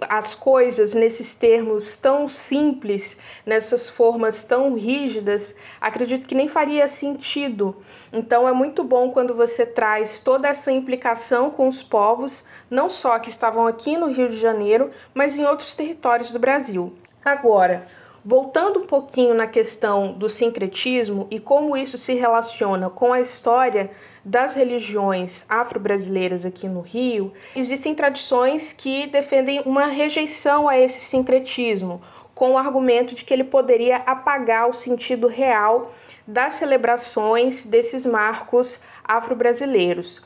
as 0.09 0.35
coisas 0.35 0.93
nesses 0.93 1.33
termos 1.33 1.95
tão 1.95 2.27
simples, 2.27 3.17
nessas 3.45 3.89
formas 3.89 4.43
tão 4.43 4.73
rígidas, 4.73 5.55
acredito 5.79 6.27
que 6.27 6.35
nem 6.35 6.47
faria 6.47 6.87
sentido. 6.87 7.75
Então 8.11 8.47
é 8.47 8.51
muito 8.51 8.83
bom 8.83 9.11
quando 9.11 9.33
você 9.33 9.65
traz 9.65 10.19
toda 10.19 10.47
essa 10.47 10.71
implicação 10.71 11.49
com 11.49 11.67
os 11.67 11.81
povos, 11.81 12.43
não 12.69 12.89
só 12.89 13.17
que 13.19 13.29
estavam 13.29 13.65
aqui 13.67 13.95
no 13.97 14.11
Rio 14.11 14.29
de 14.29 14.37
Janeiro, 14.37 14.91
mas 15.13 15.37
em 15.37 15.45
outros 15.45 15.75
territórios 15.75 16.31
do 16.31 16.39
Brasil. 16.39 16.93
Agora, 17.23 17.85
Voltando 18.23 18.81
um 18.81 18.85
pouquinho 18.85 19.33
na 19.33 19.47
questão 19.47 20.11
do 20.11 20.27
sincretismo 20.27 21.27
e 21.31 21.39
como 21.39 21.77
isso 21.77 21.97
se 21.97 22.13
relaciona 22.13 22.89
com 22.89 23.13
a 23.13 23.21
história 23.21 23.91
das 24.25 24.53
religiões 24.55 25.45
afro-brasileiras 25.47 26.43
aqui 26.43 26.67
no 26.67 26.81
Rio, 26.81 27.31
existem 27.55 27.95
tradições 27.95 28.73
que 28.73 29.07
defendem 29.07 29.61
uma 29.65 29.85
rejeição 29.85 30.67
a 30.67 30.77
esse 30.77 30.99
sincretismo, 30.99 32.01
com 32.35 32.51
o 32.51 32.57
argumento 32.57 33.15
de 33.15 33.23
que 33.23 33.33
ele 33.33 33.43
poderia 33.43 33.97
apagar 33.97 34.69
o 34.69 34.73
sentido 34.73 35.27
real 35.27 35.93
das 36.27 36.55
celebrações 36.55 37.65
desses 37.65 38.05
marcos 38.05 38.79
afro-brasileiros. 39.03 40.21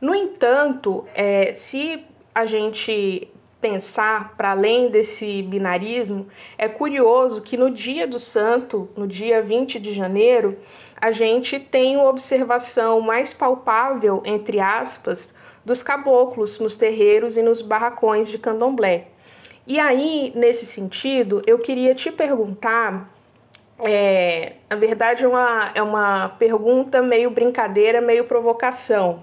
No 0.00 0.14
entanto, 0.14 1.04
é, 1.14 1.54
se 1.54 2.04
a 2.34 2.46
gente 2.46 3.28
pensar 3.60 4.34
para 4.36 4.50
além 4.50 4.88
desse 4.88 5.42
binarismo, 5.42 6.26
é 6.56 6.68
curioso 6.68 7.42
que 7.42 7.56
no 7.56 7.70
dia 7.70 8.06
do 8.06 8.18
santo, 8.18 8.88
no 8.96 9.06
dia 9.06 9.42
20 9.42 9.80
de 9.80 9.92
janeiro, 9.92 10.56
a 11.00 11.10
gente 11.10 11.58
tem 11.58 11.96
uma 11.96 12.08
observação 12.08 13.00
mais 13.00 13.32
palpável, 13.32 14.22
entre 14.24 14.60
aspas, 14.60 15.34
dos 15.64 15.82
caboclos 15.82 16.58
nos 16.58 16.76
terreiros 16.76 17.36
e 17.36 17.42
nos 17.42 17.60
barracões 17.60 18.28
de 18.28 18.38
candomblé. 18.38 19.08
E 19.66 19.78
aí, 19.78 20.32
nesse 20.34 20.64
sentido, 20.64 21.42
eu 21.46 21.58
queria 21.58 21.94
te 21.94 22.10
perguntar. 22.10 23.12
É, 23.80 24.54
na 24.68 24.76
verdade, 24.76 25.24
é 25.24 25.28
uma, 25.28 25.70
é 25.74 25.82
uma 25.82 26.30
pergunta 26.30 27.02
meio 27.02 27.30
brincadeira, 27.30 28.00
meio 28.00 28.24
provocação. 28.24 29.22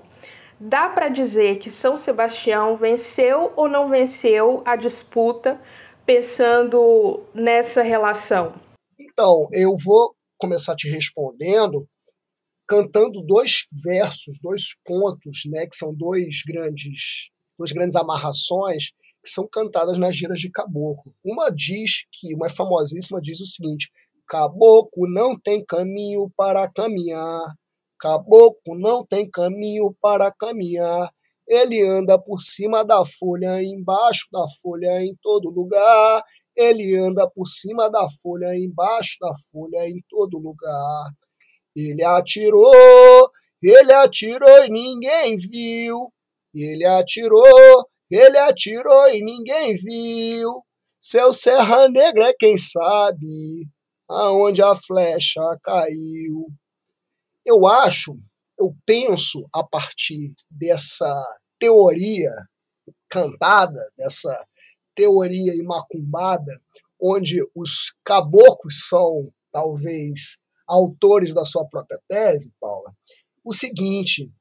Dá 0.59 0.89
para 0.89 1.09
dizer 1.09 1.59
que 1.59 1.69
São 1.69 1.97
Sebastião 1.97 2.77
venceu 2.77 3.51
ou 3.55 3.67
não 3.67 3.89
venceu 3.89 4.61
a 4.65 4.75
disputa 4.75 5.61
pensando 6.05 7.23
nessa 7.33 7.81
relação? 7.81 8.53
Então, 8.99 9.47
eu 9.51 9.75
vou 9.77 10.15
começar 10.37 10.75
te 10.75 10.89
respondendo 10.89 11.87
cantando 12.67 13.21
dois 13.21 13.67
versos, 13.83 14.39
dois 14.41 14.73
contos, 14.83 15.41
né, 15.45 15.67
que 15.67 15.75
são 15.75 15.93
dois 15.93 16.41
grandes, 16.47 17.29
duas 17.57 17.71
grandes 17.71 17.95
amarrações 17.95 18.91
que 19.23 19.29
são 19.29 19.47
cantadas 19.47 19.97
nas 19.97 20.15
giras 20.15 20.39
de 20.39 20.49
caboclo. 20.49 21.13
Uma 21.23 21.49
diz 21.49 22.05
que, 22.11 22.33
uma 22.33 22.49
famosíssima 22.49 23.19
diz 23.21 23.39
o 23.39 23.45
seguinte: 23.45 23.91
Caboclo 24.27 25.07
não 25.11 25.37
tem 25.37 25.63
caminho 25.63 26.31
para 26.35 26.67
caminhar, 26.71 27.53
Caboclo 28.05 28.77
não 28.77 29.03
tem 29.03 29.27
caminho 29.27 29.91
para 29.99 30.31
caminhar. 30.31 31.09
Ele 31.47 31.81
anda 31.81 32.21
por 32.21 32.39
cima 32.39 32.85
da 32.85 33.03
folha, 33.03 33.63
embaixo 33.63 34.27
da 34.31 34.45
folha, 34.61 35.03
em 35.03 35.17
todo 35.23 35.49
lugar. 35.49 36.23
Ele 36.55 36.95
anda 36.95 37.27
por 37.27 37.47
cima 37.47 37.89
da 37.89 38.07
folha, 38.21 38.55
embaixo 38.55 39.17
da 39.19 39.31
folha, 39.51 39.89
em 39.89 40.03
todo 40.07 40.37
lugar. 40.37 41.11
Ele 41.75 42.03
atirou, 42.03 43.31
ele 43.63 43.91
atirou 43.93 44.65
e 44.65 44.69
ninguém 44.69 45.37
viu. 45.37 46.13
Ele 46.53 46.85
atirou, 46.85 47.89
ele 48.11 48.37
atirou 48.37 49.09
e 49.09 49.23
ninguém 49.23 49.73
viu. 49.77 50.63
Seu 50.99 51.33
Serra 51.33 51.89
Negra 51.89 52.29
é 52.29 52.35
quem 52.39 52.55
sabe 52.55 53.67
aonde 54.07 54.61
a 54.61 54.75
flecha 54.75 55.41
caiu. 55.63 56.45
Eu 57.45 57.67
acho, 57.67 58.19
eu 58.59 58.75
penso 58.85 59.47
a 59.53 59.63
partir 59.63 60.33
dessa 60.49 61.13
teoria 61.59 62.31
cantada, 63.07 63.79
dessa 63.97 64.45
teoria 64.95 65.53
imacumbada, 65.55 66.51
onde 66.99 67.39
os 67.53 67.95
caboclos 68.03 68.87
são, 68.87 69.25
talvez, 69.51 70.41
autores 70.67 71.33
da 71.33 71.45
sua 71.45 71.67
própria 71.67 72.01
tese, 72.07 72.51
Paula, 72.59 72.95
o 73.43 73.53
seguinte: 73.53 74.31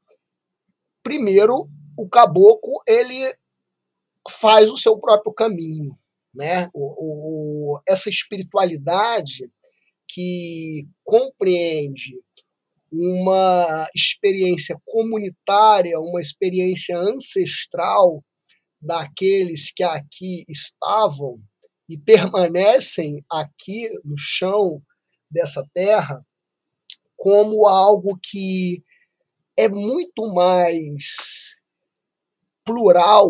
primeiro, 1.03 1.69
o 1.99 2.09
caboclo 2.09 2.83
ele 2.87 3.37
faz 4.41 4.71
o 4.71 4.77
seu 4.79 4.99
próprio 4.99 5.35
caminho, 5.35 5.99
né? 6.35 6.71
O, 6.73 7.75
o, 7.75 7.83
essa 7.87 8.09
espiritualidade 8.09 9.51
que 10.09 10.89
compreende 11.05 12.19
uma 12.97 13.89
experiência 13.95 14.81
comunitária, 14.85 15.99
uma 15.99 16.21
experiência 16.21 16.97
ancestral 16.97 18.25
daqueles 18.81 19.73
que 19.73 19.83
aqui 19.83 20.45
estavam 20.49 21.41
e 21.89 21.99
permanecem 21.99 23.25
aqui 23.31 23.89
no 24.05 24.17
chão 24.17 24.81
dessa 25.31 25.67
terra 25.75 26.25
como 27.17 27.67
algo 27.67 28.19
que 28.23 28.83
é 29.57 29.69
muito 29.69 30.33
mais 30.33 31.63
plural 32.65 33.29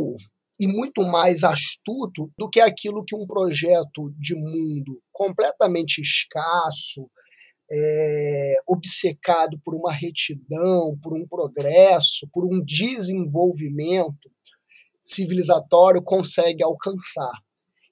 e 0.61 0.66
muito 0.66 1.05
mais 1.05 1.42
astuto 1.42 2.31
do 2.38 2.48
que 2.48 2.61
aquilo 2.61 3.05
que 3.05 3.14
um 3.14 3.27
projeto 3.27 4.12
de 4.18 4.35
mundo 4.35 5.00
completamente 5.11 6.00
escasso, 6.00 7.11
é, 7.77 8.55
obcecado 8.69 9.59
por 9.65 9.75
uma 9.75 9.93
retidão, 9.93 10.97
por 11.03 11.13
um 11.17 11.27
progresso, 11.27 12.29
por 12.33 12.47
um 12.47 12.65
desenvolvimento 12.65 14.31
civilizatório 15.01 16.03
consegue 16.03 16.63
alcançar. 16.63 17.33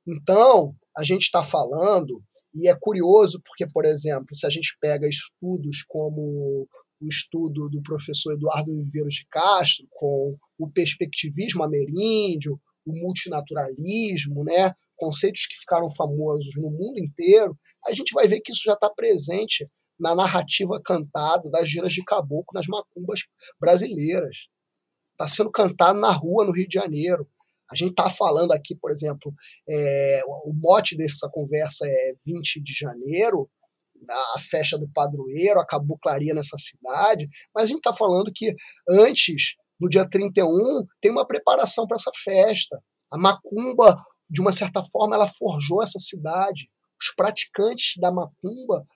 Então, 0.06 0.74
a 0.96 1.02
gente 1.02 1.22
está 1.22 1.42
falando, 1.42 2.22
e 2.54 2.68
é 2.68 2.76
curioso 2.78 3.40
porque, 3.44 3.66
por 3.66 3.84
exemplo, 3.84 4.34
se 4.34 4.46
a 4.46 4.50
gente 4.50 4.76
pega 4.80 5.08
estudos 5.08 5.82
como 5.88 6.68
o 7.00 7.08
estudo 7.08 7.68
do 7.68 7.82
professor 7.82 8.34
Eduardo 8.34 8.70
Viveiros 8.84 9.14
de 9.14 9.26
Castro, 9.28 9.86
com 9.90 10.36
o 10.58 10.70
perspectivismo 10.70 11.64
ameríndio, 11.64 12.60
o 12.86 12.92
multinaturalismo, 12.92 14.44
né, 14.44 14.72
conceitos 14.96 15.46
que 15.46 15.58
ficaram 15.58 15.90
famosos 15.90 16.54
no 16.56 16.70
mundo 16.70 16.98
inteiro, 16.98 17.58
a 17.86 17.92
gente 17.92 18.12
vai 18.12 18.26
ver 18.26 18.40
que 18.40 18.52
isso 18.52 18.62
já 18.64 18.74
está 18.74 18.90
presente 18.90 19.68
na 19.98 20.14
narrativa 20.14 20.80
cantada 20.84 21.48
das 21.50 21.68
giras 21.68 21.92
de 21.92 22.04
caboclo 22.04 22.54
nas 22.54 22.66
macumbas 22.66 23.20
brasileiras. 23.60 24.48
Está 25.12 25.26
sendo 25.26 25.50
cantado 25.50 26.00
na 26.00 26.10
rua 26.10 26.44
no 26.44 26.52
Rio 26.52 26.66
de 26.66 26.74
Janeiro. 26.74 27.28
A 27.70 27.76
gente 27.76 27.90
está 27.90 28.10
falando 28.10 28.52
aqui, 28.52 28.74
por 28.74 28.90
exemplo, 28.90 29.32
é, 29.68 30.20
o 30.44 30.52
mote 30.52 30.96
dessa 30.96 31.28
conversa 31.30 31.86
é 31.86 32.14
20 32.26 32.60
de 32.60 32.72
janeiro, 32.72 33.48
a 34.34 34.38
festa 34.38 34.76
do 34.78 34.88
padroeiro, 34.88 35.60
a 35.60 35.66
caboclaria 35.66 36.34
nessa 36.34 36.56
cidade, 36.58 37.28
mas 37.54 37.64
a 37.64 37.66
gente 37.68 37.78
está 37.78 37.94
falando 37.94 38.32
que 38.34 38.54
antes, 38.90 39.54
no 39.82 39.88
dia 39.88 40.08
31, 40.08 40.86
tem 41.00 41.10
uma 41.10 41.26
preparação 41.26 41.88
para 41.88 41.96
essa 41.96 42.12
festa. 42.22 42.80
A 43.10 43.18
macumba 43.18 43.98
de 44.30 44.40
uma 44.40 44.52
certa 44.52 44.80
forma, 44.80 45.16
ela 45.16 45.26
forjou 45.26 45.82
essa 45.82 45.98
cidade. 45.98 46.70
Os 46.98 47.12
praticantes 47.14 47.94
da 47.98 48.12
macumba 48.12 48.86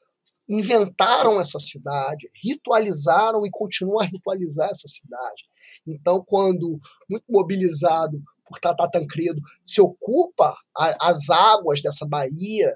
inventaram 0.49 1.41
essa 1.41 1.59
cidade, 1.59 2.31
ritualizaram 2.43 3.45
e 3.45 3.51
continuam 3.51 4.01
a 4.01 4.05
ritualizar 4.05 4.71
essa 4.71 4.87
cidade. 4.87 5.43
Então, 5.87 6.25
quando, 6.25 6.79
muito 7.11 7.25
mobilizado 7.29 8.23
por 8.47 8.61
Tata 8.61 8.89
Tancredo, 8.89 9.43
se 9.65 9.81
ocupa 9.81 10.57
a, 10.79 11.11
as 11.11 11.29
águas 11.29 11.83
dessa 11.83 12.07
Bahia, 12.07 12.73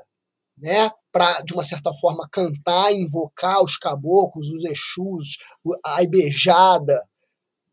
né, 0.58 0.90
para, 1.12 1.42
de 1.42 1.54
uma 1.54 1.64
certa 1.64 1.92
forma, 1.92 2.28
cantar, 2.30 2.92
invocar 2.92 3.62
os 3.62 3.76
caboclos, 3.76 4.48
os 4.48 4.64
exus, 4.64 5.38
a 5.86 6.02
ibejada, 6.02 7.00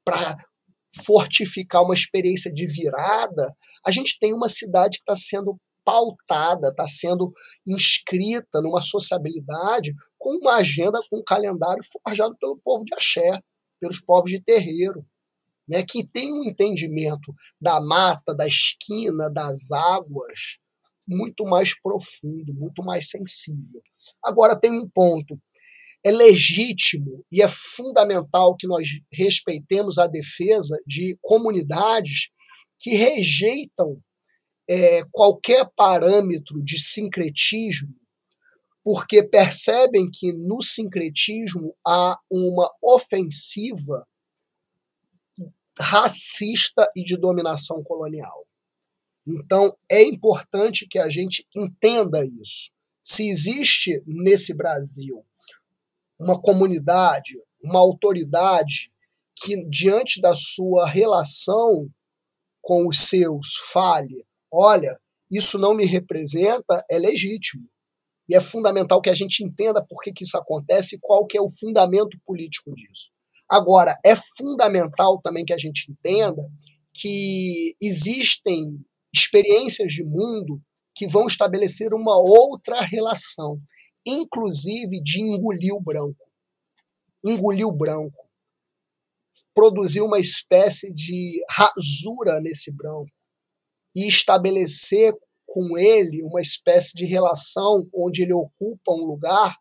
para 0.08 0.38
fortificar 1.04 1.84
uma 1.84 1.94
experiência 1.94 2.52
de 2.52 2.66
virada, 2.66 3.54
a 3.86 3.92
gente 3.92 4.18
tem 4.18 4.34
uma 4.34 4.48
cidade 4.48 5.00
que 5.00 5.04
está 5.04 5.18
sendo 5.18 5.60
pautada, 5.84 6.70
está 6.70 6.88
sendo 6.88 7.30
inscrita 7.68 8.62
numa 8.62 8.82
sociabilidade 8.82 9.94
com 10.18 10.38
uma 10.38 10.56
agenda, 10.56 10.98
com 11.10 11.20
um 11.20 11.24
calendário 11.26 11.84
forjado 11.84 12.38
pelo 12.40 12.58
povo 12.64 12.86
de 12.86 12.94
axé, 12.94 13.38
pelos 13.82 14.00
povos 14.00 14.32
de 14.32 14.42
terreiro, 14.42 15.06
né, 15.68 15.84
que 15.84 16.08
tem 16.08 16.32
um 16.32 16.46
entendimento 16.46 17.34
da 17.60 17.82
mata, 17.82 18.34
da 18.34 18.48
esquina, 18.48 19.30
das 19.30 19.70
águas, 19.72 20.58
muito 21.06 21.44
mais 21.44 21.78
profundo, 21.82 22.54
muito 22.54 22.82
mais 22.82 23.10
sensível. 23.10 23.82
Agora 24.24 24.58
tem 24.58 24.72
um 24.72 24.90
ponto. 24.90 25.38
É 26.06 26.12
legítimo 26.12 27.26
e 27.32 27.42
é 27.42 27.48
fundamental 27.48 28.56
que 28.56 28.68
nós 28.68 28.88
respeitemos 29.12 29.98
a 29.98 30.08
defesa 30.08 30.78
de 30.86 31.18
comunidades 31.22 32.30
que 32.80 32.92
rejeitam 32.92 34.00
é, 34.70 35.02
qualquer 35.12 35.70
parâmetro 35.76 36.64
de 36.64 36.80
sincretismo, 36.80 37.94
porque 38.84 39.24
percebem 39.24 40.10
que 40.12 40.32
no 40.32 40.62
sincretismo 40.62 41.76
há 41.86 42.18
uma 42.30 42.70
ofensiva 42.84 44.08
racista 45.80 46.90
e 46.96 47.04
de 47.04 47.18
dominação 47.18 47.84
colonial. 47.84 48.46
Então, 49.28 49.78
é 49.92 50.04
importante 50.04 50.88
que 50.88 50.98
a 50.98 51.10
gente 51.10 51.46
entenda 51.56 52.24
isso. 52.24 52.72
Se 53.02 53.28
existe 53.28 54.02
nesse 54.06 54.54
Brasil 54.54 55.26
uma 56.20 56.40
comunidade, 56.40 57.34
uma 57.62 57.80
autoridade 57.80 58.92
que, 59.36 59.64
diante 59.70 60.20
da 60.22 60.34
sua 60.34 60.88
relação 60.88 61.90
com 62.62 62.88
os 62.88 63.10
seus, 63.10 63.56
fale: 63.72 64.26
olha, 64.52 65.00
isso 65.32 65.58
não 65.58 65.74
me 65.74 65.86
representa, 65.86 66.84
é 66.90 66.98
legítimo. 66.98 67.68
E 68.30 68.36
é 68.36 68.42
fundamental 68.42 69.02
que 69.02 69.10
a 69.10 69.16
gente 69.16 69.44
entenda 69.44 69.86
por 69.86 70.02
que, 70.02 70.12
que 70.12 70.24
isso 70.24 70.38
acontece 70.38 70.96
e 70.96 71.00
qual 71.00 71.26
que 71.26 71.38
é 71.38 71.42
o 71.42 71.50
fundamento 71.50 72.18
político 72.26 72.74
disso. 72.74 73.10
Agora, 73.50 73.98
é 74.06 74.14
fundamental 74.38 75.22
também 75.22 75.46
que 75.46 75.54
a 75.54 75.58
gente 75.58 75.90
entenda 75.90 76.42
que 76.94 77.74
existem 77.82 78.78
experiências 79.14 79.94
de 79.94 80.04
mundo 80.04 80.62
que 80.94 81.08
vão 81.08 81.26
estabelecer 81.28 81.94
uma 81.94 82.18
outra 82.18 82.82
relação, 82.82 83.62
inclusive 84.08 85.02
de 85.02 85.22
engolir 85.22 85.74
o 85.74 85.82
branco. 85.82 86.24
Engolir 87.24 87.68
o 87.68 87.76
branco. 87.76 88.28
Produzir 89.54 90.02
uma 90.02 90.20
espécie 90.20 90.94
de 90.94 91.44
rasura 91.50 92.40
nesse 92.40 92.72
branco 92.72 93.12
e 93.96 94.08
estabelecer 94.08 95.14
com 95.46 95.78
ele 95.78 96.22
uma 96.24 96.40
espécie 96.40 96.96
de 96.96 97.06
relação 97.06 97.88
onde 97.94 98.22
ele 98.24 98.34
ocupa 98.34 98.92
um 98.92 99.06
lugar 99.06 99.56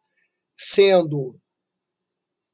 sendo 0.55 1.39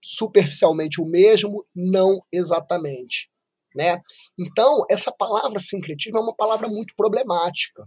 superficialmente 0.03 1.01
o 1.01 1.07
mesmo, 1.07 1.65
não 1.75 2.21
exatamente. 2.33 3.31
Né? 3.75 4.01
Então, 4.39 4.85
essa 4.91 5.13
palavra 5.13 5.59
sincretismo 5.59 6.19
é 6.19 6.23
uma 6.23 6.35
palavra 6.35 6.69
muito 6.69 6.95
problemática, 6.95 7.85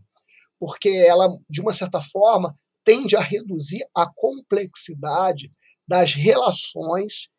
porque 0.60 0.90
ela, 0.90 1.28
de 1.50 1.62
uma 1.62 1.74
certa 1.74 2.02
forma, 2.02 2.58
tende 2.86 3.16
a 3.16 3.22
reduzir 3.22 3.84
a 3.96 4.06
complexidade 4.16 5.52
das 5.88 6.14
relações, 6.14 7.30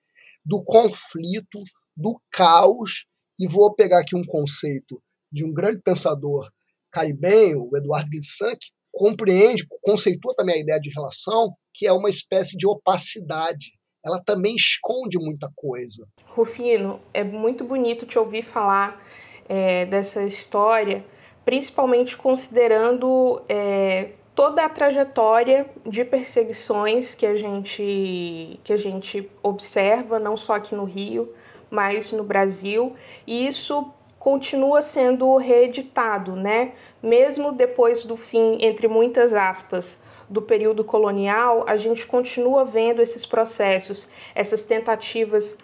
do 0.44 0.62
conflito, 0.64 1.62
do 1.96 2.20
caos. 2.30 3.06
E 3.38 3.46
vou 3.46 3.74
pegar 3.74 4.00
aqui 4.00 4.16
um 4.16 4.24
conceito 4.24 5.00
de 5.30 5.44
um 5.44 5.52
grande 5.52 5.80
pensador 5.82 6.50
caribenho, 6.90 7.68
o 7.70 7.76
Eduardo 7.76 8.10
Guissan, 8.10 8.52
que 8.52 8.70
compreende, 8.92 9.66
conceitua 9.82 10.34
também 10.34 10.56
a 10.56 10.60
ideia 10.60 10.80
de 10.80 10.90
relação, 10.90 11.54
que 11.74 11.86
é 11.86 11.92
uma 11.92 12.08
espécie 12.08 12.56
de 12.56 12.66
opacidade. 12.66 13.72
Ela 14.04 14.22
também 14.24 14.54
esconde 14.54 15.18
muita 15.18 15.50
coisa. 15.54 16.06
Rufino, 16.28 17.00
é 17.12 17.22
muito 17.22 17.64
bonito 17.64 18.06
te 18.06 18.18
ouvir 18.18 18.42
falar 18.42 19.02
é, 19.48 19.84
dessa 19.86 20.22
história, 20.22 21.04
principalmente 21.44 22.16
considerando 22.16 23.42
é, 23.48 24.12
toda 24.36 24.66
a 24.66 24.68
trajetória 24.68 25.66
de 25.84 26.04
perseguições 26.04 27.14
que 27.14 27.24
a 27.24 27.34
gente 27.34 28.60
que 28.62 28.72
a 28.72 28.76
gente 28.76 29.28
observa 29.42 30.18
não 30.18 30.36
só 30.36 30.56
aqui 30.56 30.74
no 30.74 30.84
Rio, 30.84 31.32
mas 31.70 32.12
no 32.12 32.22
Brasil, 32.22 32.94
e 33.26 33.46
isso 33.46 33.90
continua 34.18 34.82
sendo 34.82 35.36
reeditado, 35.36 36.36
né? 36.36 36.72
Mesmo 37.02 37.50
depois 37.50 38.04
do 38.04 38.14
fim, 38.14 38.58
entre 38.60 38.86
muitas 38.86 39.32
aspas, 39.32 39.98
do 40.28 40.42
período 40.42 40.84
colonial, 40.84 41.64
a 41.66 41.78
gente 41.78 42.06
continua 42.06 42.64
vendo 42.64 43.00
esses 43.00 43.24
processos, 43.24 44.08
essas 44.34 44.64
tentativas 44.64 45.56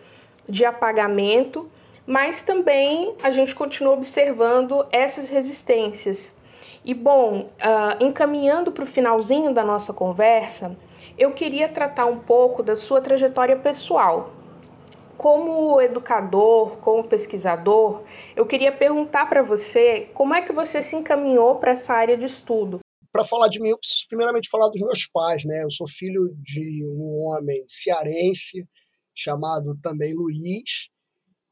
de 0.48 0.64
apagamento, 0.64 1.68
mas 2.06 2.42
também 2.42 3.14
a 3.22 3.30
gente 3.30 3.54
continua 3.54 3.92
observando 3.92 4.86
essas 4.90 5.28
resistências. 5.28 6.34
E 6.84 6.92
bom, 6.94 7.42
uh, 7.42 8.04
encaminhando 8.04 8.72
para 8.72 8.82
o 8.82 8.86
finalzinho 8.86 9.54
da 9.54 9.62
nossa 9.62 9.92
conversa, 9.92 10.76
eu 11.16 11.32
queria 11.32 11.68
tratar 11.68 12.06
um 12.06 12.18
pouco 12.18 12.62
da 12.62 12.74
sua 12.74 13.00
trajetória 13.00 13.56
pessoal. 13.56 14.34
Como 15.16 15.80
educador, 15.80 16.78
como 16.78 17.06
pesquisador, 17.06 18.02
eu 18.34 18.44
queria 18.44 18.72
perguntar 18.72 19.28
para 19.28 19.42
você 19.42 20.10
como 20.12 20.34
é 20.34 20.42
que 20.42 20.52
você 20.52 20.82
se 20.82 20.96
encaminhou 20.96 21.56
para 21.56 21.72
essa 21.72 21.92
área 21.94 22.16
de 22.16 22.24
estudo. 22.24 22.80
Para 23.12 23.22
falar 23.22 23.46
de 23.46 23.60
mim, 23.60 23.68
eu 23.68 23.78
preciso 23.78 24.08
primeiramente 24.08 24.48
falar 24.48 24.68
dos 24.68 24.80
meus 24.80 25.06
pais, 25.06 25.44
né? 25.44 25.62
Eu 25.62 25.70
sou 25.70 25.86
filho 25.86 26.34
de 26.40 26.82
um 26.84 27.28
homem 27.28 27.62
cearense, 27.68 28.66
chamado 29.14 29.78
também 29.80 30.14
Luiz, 30.14 30.88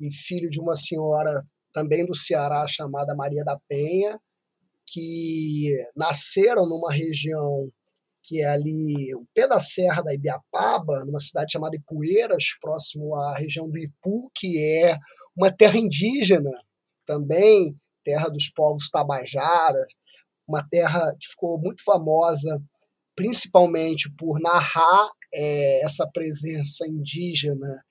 e 0.01 0.11
filho 0.13 0.49
de 0.49 0.59
uma 0.59 0.75
senhora 0.75 1.31
também 1.73 2.05
do 2.05 2.17
Ceará 2.17 2.67
chamada 2.67 3.15
Maria 3.15 3.45
da 3.45 3.57
Penha, 3.69 4.19
que 4.93 5.71
nasceram 5.97 6.67
numa 6.67 6.93
região 6.93 7.71
que 8.23 8.43
é 8.43 8.47
ali 8.47 9.15
o 9.15 9.27
pé 9.35 9.49
da 9.49 9.59
serra 9.59 10.03
da 10.03 10.15
Ibiapaba, 10.15 11.05
numa 11.05 11.19
cidade 11.19 11.53
chamada 11.53 11.77
Ipueiras, 11.77 12.57
próximo 12.61 13.15
à 13.17 13.37
região 13.37 13.69
do 13.69 13.79
Ipu, 13.79 14.31
que 14.35 14.59
é 14.59 14.97
uma 15.37 15.51
terra 15.51 15.77
indígena 15.77 16.51
também, 17.07 17.77
terra 18.05 18.29
dos 18.29 18.49
povos 18.49 18.89
tabajaras, 18.91 19.87
uma 20.47 20.67
terra 20.69 21.13
que 21.21 21.29
ficou 21.29 21.59
muito 21.59 21.83
famosa 21.83 22.61
principalmente 23.17 24.11
por 24.17 24.41
narrar 24.41 25.11
é, 25.35 25.85
essa 25.85 26.09
presença 26.11 26.87
indígena 26.87 27.85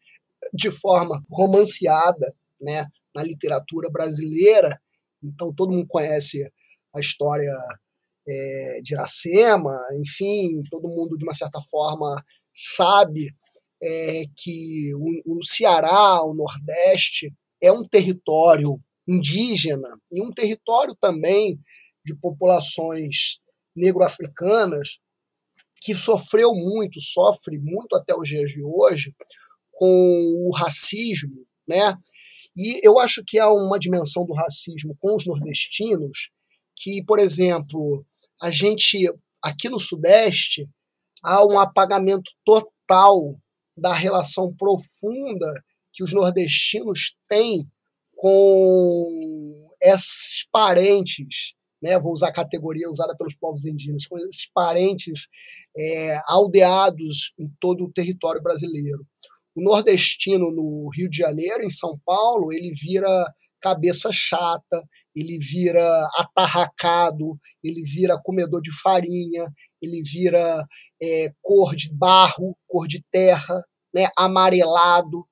de 0.53 0.71
forma 0.71 1.23
romanceada 1.29 2.33
né, 2.59 2.85
na 3.13 3.23
literatura 3.23 3.89
brasileira. 3.91 4.81
Então, 5.23 5.53
todo 5.53 5.71
mundo 5.71 5.85
conhece 5.87 6.51
a 6.95 6.99
história 6.99 7.51
é, 8.27 8.81
de 8.83 8.93
Iracema, 8.93 9.79
enfim, 9.99 10.63
todo 10.69 10.87
mundo, 10.87 11.17
de 11.17 11.25
uma 11.25 11.33
certa 11.33 11.59
forma, 11.61 12.15
sabe 12.53 13.33
é, 13.81 14.23
que 14.35 14.93
o, 14.95 15.37
o 15.37 15.43
Ceará, 15.43 16.23
o 16.23 16.33
Nordeste, 16.33 17.33
é 17.61 17.71
um 17.71 17.87
território 17.87 18.79
indígena 19.07 19.99
e 20.11 20.21
um 20.21 20.31
território 20.31 20.95
também 20.99 21.59
de 22.05 22.15
populações 22.15 23.39
negro-africanas 23.75 24.99
que 25.81 25.95
sofreu 25.95 26.53
muito, 26.53 26.99
sofre 26.99 27.57
muito 27.57 27.95
até 27.95 28.13
os 28.15 28.27
dias 28.27 28.51
de 28.51 28.61
hoje 28.63 29.13
com 29.71 30.35
o 30.41 30.51
racismo, 30.55 31.45
né? 31.67 31.93
E 32.55 32.85
eu 32.85 32.99
acho 32.99 33.23
que 33.25 33.39
há 33.39 33.49
uma 33.49 33.79
dimensão 33.79 34.25
do 34.25 34.33
racismo 34.33 34.95
com 34.99 35.15
os 35.15 35.25
nordestinos 35.25 36.29
que, 36.79 37.03
por 37.03 37.19
exemplo, 37.19 38.05
a 38.41 38.49
gente 38.49 38.97
aqui 39.43 39.69
no 39.69 39.77
Sudeste 39.79 40.67
há 41.23 41.45
um 41.45 41.59
apagamento 41.59 42.31
total 42.45 43.39
da 43.77 43.93
relação 43.93 44.53
profunda 44.55 45.47
que 45.93 46.03
os 46.03 46.13
nordestinos 46.13 47.15
têm 47.27 47.69
com 48.15 49.67
esses 49.81 50.47
parentes 50.51 51.53
né, 51.81 51.97
vou 51.97 52.13
usar 52.13 52.27
a 52.27 52.33
categoria 52.33 52.89
usada 52.89 53.15
pelos 53.15 53.35
povos 53.35 53.65
indígenas, 53.65 54.05
com 54.05 54.17
esses 54.19 54.49
parentes 54.53 55.27
é, 55.77 56.19
aldeados 56.27 57.33
em 57.39 57.49
todo 57.59 57.85
o 57.85 57.91
território 57.91 58.41
brasileiro. 58.41 59.05
O 59.55 59.63
nordestino 59.63 60.51
no 60.51 60.89
Rio 60.93 61.09
de 61.09 61.17
Janeiro, 61.17 61.63
em 61.63 61.69
São 61.69 61.99
Paulo, 62.05 62.51
ele 62.51 62.73
vira 62.73 63.33
cabeça 63.61 64.09
chata, 64.11 64.83
ele 65.19 65.37
vira 65.37 65.85
atarracado, 66.17 67.37
ele 67.63 67.83
vira 67.83 68.19
comedor 68.23 68.61
de 68.61 68.71
farinha, 68.81 69.45
ele 69.81 70.01
vira 70.03 70.65
é, 71.01 71.31
cor 71.41 71.75
de 71.75 71.91
barro, 71.93 72.57
cor 72.67 72.87
de 72.87 73.03
terra, 73.11 73.61
né, 73.93 74.07
amarelado. 74.17 75.25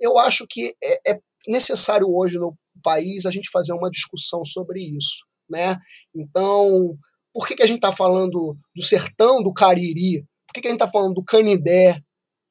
Eu 0.00 0.18
acho 0.18 0.46
que 0.48 0.74
é, 0.82 1.12
é 1.12 1.20
necessário 1.48 2.06
hoje 2.08 2.38
no 2.38 2.56
país 2.82 3.26
a 3.26 3.30
gente 3.30 3.50
fazer 3.50 3.72
uma 3.72 3.90
discussão 3.90 4.44
sobre 4.44 4.82
isso. 4.82 5.26
Né? 5.48 5.76
Então, 6.14 6.96
por 7.32 7.46
que, 7.46 7.54
que 7.54 7.62
a 7.62 7.66
gente 7.66 7.76
está 7.78 7.92
falando 7.92 8.56
do 8.74 8.82
sertão 8.82 9.42
do 9.42 9.52
Cariri? 9.52 10.24
Por 10.46 10.54
que, 10.54 10.60
que 10.60 10.68
a 10.68 10.70
gente 10.70 10.80
está 10.80 10.90
falando 10.90 11.14
do 11.14 11.24
Canindé, 11.24 12.00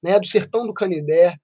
né, 0.03 0.19
do 0.19 0.27
sertão 0.27 0.65
do 0.67 0.73
Canindé? 0.73 1.35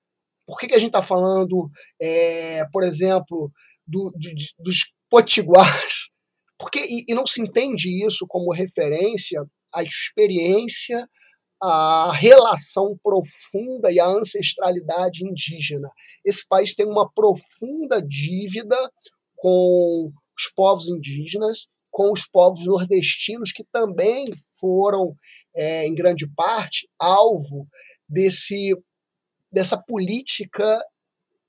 Por 0.45 0.59
que, 0.59 0.67
que 0.67 0.75
a 0.75 0.79
gente 0.79 0.89
está 0.89 1.01
falando, 1.01 1.69
é, 2.01 2.65
por 2.71 2.83
exemplo, 2.83 3.51
do, 3.87 4.11
de, 4.17 4.33
dos 4.59 4.93
potiguars? 5.09 6.09
Porque, 6.57 6.79
e, 6.79 7.05
e 7.07 7.13
não 7.13 7.25
se 7.25 7.41
entende 7.41 8.05
isso 8.05 8.25
como 8.27 8.53
referência 8.53 9.43
à 9.73 9.83
experiência 9.83 11.07
a 11.61 12.11
relação 12.13 12.97
profunda 13.03 13.91
e 13.91 13.99
a 13.99 14.07
ancestralidade 14.07 15.25
indígena. 15.25 15.89
Esse 16.25 16.47
país 16.47 16.73
tem 16.73 16.85
uma 16.85 17.11
profunda 17.11 18.01
dívida 18.01 18.77
com 19.35 20.11
os 20.37 20.47
povos 20.55 20.87
indígenas, 20.87 21.67
com 21.91 22.11
os 22.11 22.25
povos 22.25 22.65
nordestinos, 22.65 23.51
que 23.51 23.65
também 23.71 24.27
foram, 24.57 25.13
é, 25.53 25.85
em 25.85 25.93
grande 25.93 26.29
parte, 26.33 26.87
alvo 26.97 27.67
desse, 28.07 28.73
dessa 29.51 29.77
política 29.77 30.81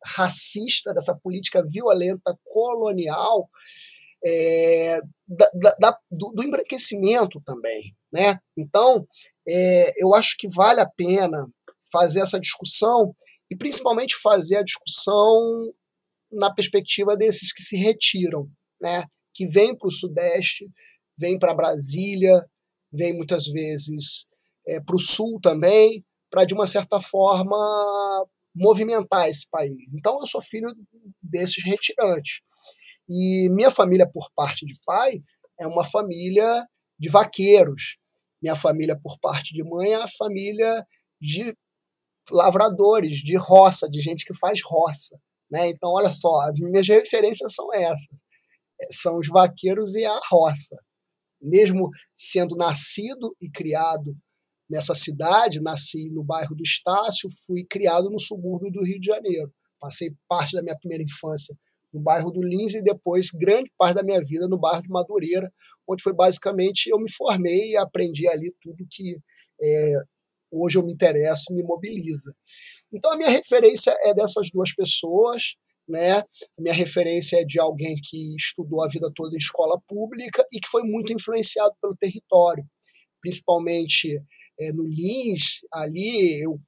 racista, 0.05 0.93
dessa 0.95 1.17
política 1.17 1.65
violenta 1.69 2.37
colonial, 2.45 3.49
é, 4.25 4.99
da, 5.27 5.51
da, 5.79 5.99
do, 6.11 6.33
do 6.33 6.43
embranquecimento 6.43 7.41
também. 7.45 7.95
Né? 8.13 8.39
Então, 8.57 9.07
é, 9.49 9.93
eu 10.03 10.15
acho 10.15 10.37
que 10.39 10.49
vale 10.49 10.81
a 10.81 10.89
pena 10.89 11.47
fazer 11.93 12.21
essa 12.21 12.39
discussão 12.39 13.15
e 13.51 13.57
principalmente 13.57 14.17
fazer 14.17 14.59
a 14.59 14.65
discussão 14.65 15.73
na 16.31 16.53
perspectiva 16.53 17.17
desses 17.17 17.53
que 17.53 17.63
se 17.63 17.77
retiram, 17.77 18.49
né? 18.81 19.05
que 19.35 19.47
vêm 19.47 19.77
para 19.77 19.89
o 19.89 19.91
Sudeste, 19.91 20.69
vêm 21.19 21.39
para 21.39 21.55
Brasília, 21.55 22.45
vêm 22.93 23.17
muitas 23.17 23.47
vezes 23.47 24.29
é, 24.67 24.81
para 24.81 24.97
o 24.97 25.01
Sul 25.01 25.41
também, 25.41 26.05
para 26.31 26.45
de 26.45 26.55
uma 26.55 26.67
certa 26.67 27.01
forma 27.01 28.27
movimentar 28.55 29.29
esse 29.29 29.49
país. 29.49 29.77
Então 29.95 30.19
eu 30.21 30.27
sou 30.27 30.43
filho 30.43 30.69
desses 31.23 31.65
retirantes. 31.65 32.41
E 33.09 33.49
minha 33.51 33.71
família, 33.71 34.09
por 34.11 34.31
parte 34.35 34.67
de 34.67 34.75
pai, 34.85 35.23
é 35.59 35.67
uma 35.67 35.85
família 35.85 36.65
de 36.99 37.09
vaqueiros. 37.09 37.97
Minha 38.43 38.55
família, 38.55 38.99
por 39.01 39.19
parte 39.21 39.55
de 39.55 39.65
mãe, 39.65 39.93
é 39.93 40.03
a 40.03 40.09
família 40.09 40.87
de 41.21 41.55
lavradores, 42.31 43.19
de 43.19 43.37
roça, 43.37 43.89
de 43.89 44.01
gente 44.01 44.25
que 44.25 44.39
faz 44.39 44.61
roça. 44.65 45.19
Né? 45.51 45.69
Então, 45.69 45.91
olha 45.91 46.09
só, 46.09 46.41
as 46.43 46.59
minhas 46.59 46.87
referências 46.89 47.55
são 47.55 47.73
essas. 47.75 48.17
São 48.91 49.17
os 49.17 49.29
vaqueiros 49.29 49.95
e 49.95 50.05
a 50.05 50.21
roça. 50.31 50.77
Mesmo 51.43 51.91
sendo 52.15 52.57
nascido 52.57 53.35
e 53.41 53.51
criado 53.51 54.17
nessa 54.71 54.95
cidade, 54.95 55.61
nasci 55.61 56.09
no 56.11 56.23
bairro 56.23 56.55
do 56.55 56.63
Estácio, 56.63 57.29
fui 57.45 57.65
criado 57.69 58.09
no 58.09 58.21
subúrbio 58.21 58.71
do 58.71 58.85
Rio 58.85 59.01
de 59.01 59.07
Janeiro. 59.07 59.53
Passei 59.81 60.15
parte 60.29 60.55
da 60.55 60.63
minha 60.63 60.79
primeira 60.79 61.03
infância 61.03 61.57
no 61.93 62.01
bairro 62.01 62.31
do 62.31 62.41
Lins 62.41 62.75
e 62.75 62.83
depois 62.83 63.31
grande 63.31 63.71
parte 63.77 63.97
da 63.97 64.03
minha 64.03 64.21
vida 64.23 64.47
no 64.47 64.59
bairro 64.59 64.83
de 64.83 64.89
Madureira, 64.89 65.53
onde 65.89 66.03
foi 66.03 66.13
basicamente 66.13 66.89
eu 66.89 66.99
me 66.99 67.11
formei 67.11 67.73
e 67.73 67.77
aprendi 67.77 68.29
ali 68.29 68.55
tudo 68.61 68.87
que 68.89 69.19
é, 69.61 69.95
hoje 70.53 70.79
eu 70.79 70.85
me 70.85 70.93
interesso 70.93 71.53
me 71.53 71.65
mobiliza. 71.65 72.33
Então 72.93 73.13
a 73.13 73.17
minha 73.17 73.29
referência 73.29 73.95
é 74.05 74.15
dessas 74.15 74.51
duas 74.53 74.73
pessoas, 74.73 75.55
né? 75.89 76.19
A 76.19 76.25
minha 76.61 76.75
referência 76.75 77.41
é 77.41 77.45
de 77.45 77.59
alguém 77.59 77.97
que 77.97 78.37
estudou 78.37 78.85
a 78.85 78.89
vida 78.89 79.11
toda 79.13 79.35
em 79.35 79.39
escola 79.39 79.81
pública 79.89 80.47
e 80.53 80.61
que 80.61 80.69
foi 80.69 80.83
muito 80.85 81.13
influenciado 81.13 81.75
pelo 81.81 81.97
território, 81.97 82.65
principalmente 83.21 84.17
é, 84.61 84.73
no 84.73 84.87
Lins, 84.87 85.61
ali 85.73 86.42
eu 86.42 86.61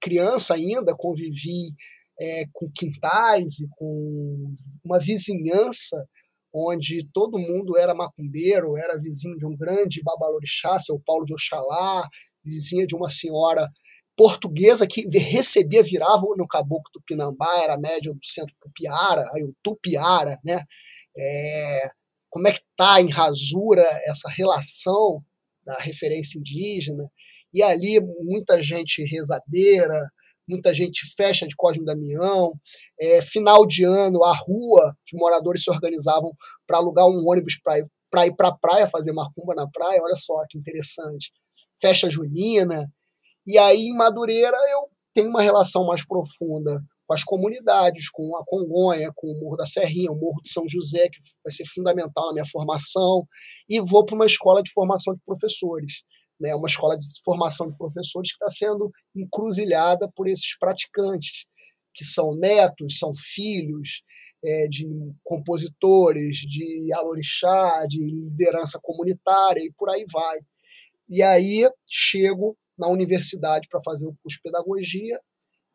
criança 0.00 0.54
ainda 0.54 0.94
convivi 0.96 1.74
é, 2.20 2.44
com 2.52 2.70
quintais 2.70 3.60
e 3.60 3.68
com 3.70 4.54
uma 4.84 4.98
vizinhança 4.98 6.06
onde 6.52 7.06
todo 7.12 7.38
mundo 7.38 7.76
era 7.76 7.94
macumbeiro, 7.94 8.76
era 8.76 8.98
vizinho 8.98 9.36
de 9.36 9.46
um 9.46 9.56
grande 9.56 10.02
babalorixá, 10.02 10.78
seu 10.78 11.00
Paulo 11.04 11.24
de 11.24 11.34
Oxalá, 11.34 12.08
vizinha 12.42 12.86
de 12.86 12.96
uma 12.96 13.10
senhora 13.10 13.68
portuguesa 14.16 14.86
que 14.86 15.06
recebia, 15.16 15.82
virava 15.82 16.22
no 16.36 16.46
caboclo 16.48 16.90
Tupinambá, 16.92 17.62
era 17.62 17.78
médio 17.78 18.14
do 18.14 18.24
centro 18.24 18.54
Tupiara, 18.60 19.28
aí 19.32 19.44
o 19.44 19.54
Tupiara, 19.62 20.38
né? 20.44 20.60
É, 21.16 21.90
como 22.30 22.48
é 22.48 22.52
que 22.52 22.58
está 22.58 23.00
em 23.00 23.10
rasura 23.10 23.82
essa 24.06 24.28
relação 24.28 25.22
da 25.68 25.76
referência 25.80 26.38
indígena? 26.38 27.04
E 27.52 27.62
ali 27.62 28.00
muita 28.00 28.62
gente 28.62 29.04
rezadeira, 29.04 30.10
muita 30.48 30.72
gente 30.72 31.02
fecha 31.14 31.46
de 31.46 31.54
Cosme 31.54 31.84
Damião. 31.84 32.52
É, 32.98 33.20
final 33.20 33.66
de 33.66 33.84
ano, 33.84 34.24
a 34.24 34.34
rua, 34.34 34.96
os 35.04 35.12
moradores 35.12 35.62
se 35.62 35.70
organizavam 35.70 36.32
para 36.66 36.78
alugar 36.78 37.06
um 37.06 37.22
ônibus 37.28 37.60
para 37.62 37.78
ir 37.78 37.84
para 38.10 38.26
ir 38.26 38.34
a 38.40 38.52
praia, 38.52 38.86
fazer 38.86 39.12
macumba 39.12 39.54
na 39.54 39.68
praia, 39.68 40.00
olha 40.02 40.16
só 40.16 40.34
que 40.48 40.56
interessante. 40.56 41.30
Festa 41.78 42.08
junina. 42.08 42.90
E 43.46 43.58
aí, 43.58 43.88
em 43.88 43.94
Madureira, 43.94 44.56
eu 44.72 44.88
tenho 45.12 45.28
uma 45.28 45.42
relação 45.42 45.84
mais 45.84 46.06
profunda 46.06 46.82
com 47.08 47.14
as 47.14 47.24
comunidades, 47.24 48.10
com 48.10 48.36
a 48.36 48.44
Congonha, 48.44 49.10
com 49.16 49.26
o 49.26 49.40
Morro 49.40 49.56
da 49.56 49.66
Serrinha, 49.66 50.12
o 50.12 50.20
Morro 50.20 50.42
de 50.42 50.50
São 50.50 50.62
José, 50.68 51.08
que 51.08 51.18
vai 51.42 51.50
ser 51.50 51.64
fundamental 51.64 52.26
na 52.26 52.34
minha 52.34 52.44
formação, 52.44 53.26
e 53.66 53.80
vou 53.80 54.04
para 54.04 54.14
uma 54.14 54.26
escola 54.26 54.62
de 54.62 54.70
formação 54.70 55.14
de 55.14 55.20
professores 55.24 56.04
né, 56.40 56.54
uma 56.54 56.68
escola 56.68 56.96
de 56.96 57.04
formação 57.24 57.68
de 57.68 57.76
professores 57.76 58.30
que 58.30 58.44
está 58.44 58.48
sendo 58.48 58.90
encruzilhada 59.14 60.10
por 60.14 60.28
esses 60.28 60.56
praticantes, 60.58 61.46
que 61.92 62.04
são 62.04 62.34
netos, 62.34 62.98
são 62.98 63.12
filhos 63.16 64.02
é, 64.44 64.68
de 64.68 64.86
compositores, 65.24 66.38
de 66.38 66.92
alorixá, 66.92 67.84
de 67.88 67.98
liderança 67.98 68.78
comunitária 68.80 69.60
e 69.60 69.72
por 69.76 69.90
aí 69.90 70.04
vai. 70.12 70.38
E 71.08 71.22
aí 71.22 71.68
chego 71.90 72.56
na 72.78 72.86
universidade 72.86 73.66
para 73.68 73.80
fazer 73.80 74.06
o 74.06 74.16
curso 74.22 74.36
de 74.36 74.42
pedagogia, 74.42 75.20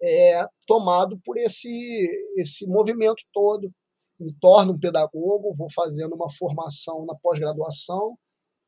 é, 0.03 0.45
tomado 0.67 1.17
por 1.23 1.37
esse, 1.37 1.69
esse 2.37 2.67
movimento 2.67 3.23
todo. 3.31 3.73
Me 4.19 4.33
torno 4.39 4.73
um 4.73 4.79
pedagogo, 4.79 5.55
vou 5.55 5.71
fazendo 5.73 6.13
uma 6.13 6.29
formação 6.29 7.05
na 7.05 7.15
pós-graduação, 7.15 8.17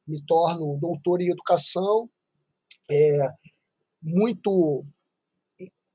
me 0.08 0.24
torno 0.26 0.80
doutor 0.80 1.22
em 1.22 1.30
educação, 1.30 2.10
é, 2.90 3.28
muito 4.02 4.86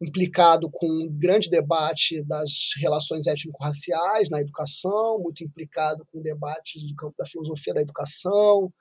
implicado 0.02 0.70
com 0.70 0.86
um 0.86 1.08
grande 1.18 1.50
debate 1.50 2.22
das 2.24 2.70
relações 2.78 3.26
étnico-raciais 3.26 4.30
na 4.30 4.40
educação, 4.40 5.18
muito 5.20 5.44
implicado 5.44 6.06
com 6.10 6.22
debates 6.22 6.86
do 6.86 6.94
campo 6.94 7.14
da 7.18 7.26
filosofia 7.26 7.74
da 7.74 7.82
educação, 7.82 8.72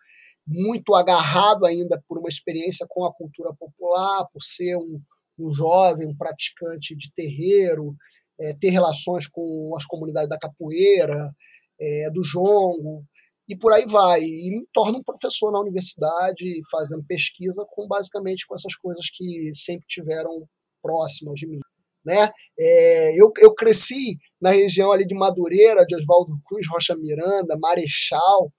muito 0.48 0.96
agarrado 0.96 1.66
ainda 1.66 2.02
por 2.08 2.20
uma 2.20 2.30
experiência 2.30 2.86
com 2.90 3.06
a 3.06 3.14
cultura 3.14 3.54
popular, 3.54 4.26
por 4.32 4.42
ser 4.42 4.78
um, 4.78 5.02
um 5.46 5.52
jovem, 5.52 6.08
um 6.08 6.16
praticante 6.16 6.96
de 6.96 7.12
terreiro, 7.14 7.96
é, 8.40 8.54
ter 8.60 8.70
relações 8.70 9.28
com 9.28 9.72
as 9.76 9.86
comunidades 9.86 10.30
da 10.30 10.38
capoeira, 10.38 11.32
é, 11.80 12.10
do 12.12 12.24
jongo, 12.24 13.04
e 13.48 13.58
por 13.58 13.74
aí 13.74 13.86
vai. 13.88 14.22
E 14.22 14.52
me 14.52 14.68
torno 14.72 15.00
um 15.00 15.04
professor 15.04 15.52
na 15.52 15.60
universidade, 15.60 16.60
fazendo 16.72 17.04
pesquisa 17.08 17.66
com 17.72 17.88
basicamente 17.88 18.46
com 18.48 18.54
essas 18.54 18.76
coisas 18.76 19.10
que 19.14 19.52
sempre 19.54 19.86
tiveram 19.88 20.48
próximas 20.82 21.40
de 21.40 21.48
mim. 21.48 21.60
Né? 22.06 22.30
É, 22.58 23.22
eu, 23.22 23.32
eu 23.40 23.54
cresci 23.54 24.18
na 24.42 24.52
região 24.52 24.92
ali 24.92 25.06
de 25.06 25.16
Madureira, 25.16 25.86
de 25.86 25.96
Oswaldo 25.96 26.40
Cruz, 26.46 26.66
Rocha 26.70 26.96
Miranda, 26.96 27.58
Marechal, 27.60 28.52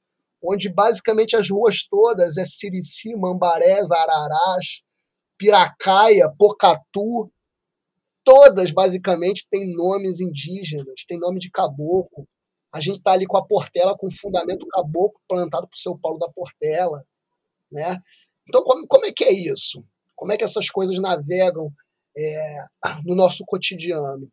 onde 0.42 0.68
basicamente 0.68 1.36
as 1.36 1.48
ruas 1.48 1.86
todas 1.88 2.36
é 2.36 2.44
Sirici, 2.44 3.14
Mambarés, 3.14 3.90
Ararás, 3.90 4.82
Piracaia, 5.40 6.30
Pocatu, 6.36 7.32
todas 8.22 8.70
basicamente 8.70 9.48
têm 9.48 9.74
nomes 9.74 10.20
indígenas, 10.20 11.06
têm 11.08 11.18
nome 11.18 11.40
de 11.40 11.50
caboclo, 11.50 12.28
a 12.74 12.78
gente 12.78 12.98
está 12.98 13.12
ali 13.12 13.26
com 13.26 13.38
a 13.38 13.46
Portela, 13.46 13.96
com 13.96 14.08
o 14.08 14.14
fundamento 14.14 14.66
caboclo 14.68 15.18
plantado 15.26 15.66
por 15.66 15.78
seu 15.78 15.96
Paulo 15.96 16.18
da 16.18 16.28
Portela. 16.28 17.02
Né? 17.72 17.98
Então, 18.46 18.62
como, 18.62 18.86
como 18.86 19.06
é 19.06 19.12
que 19.12 19.24
é 19.24 19.32
isso? 19.32 19.82
Como 20.14 20.30
é 20.30 20.36
que 20.36 20.44
essas 20.44 20.68
coisas 20.68 20.98
navegam 20.98 21.72
é, 22.16 22.64
no 23.06 23.14
nosso 23.14 23.42
cotidiano? 23.46 24.30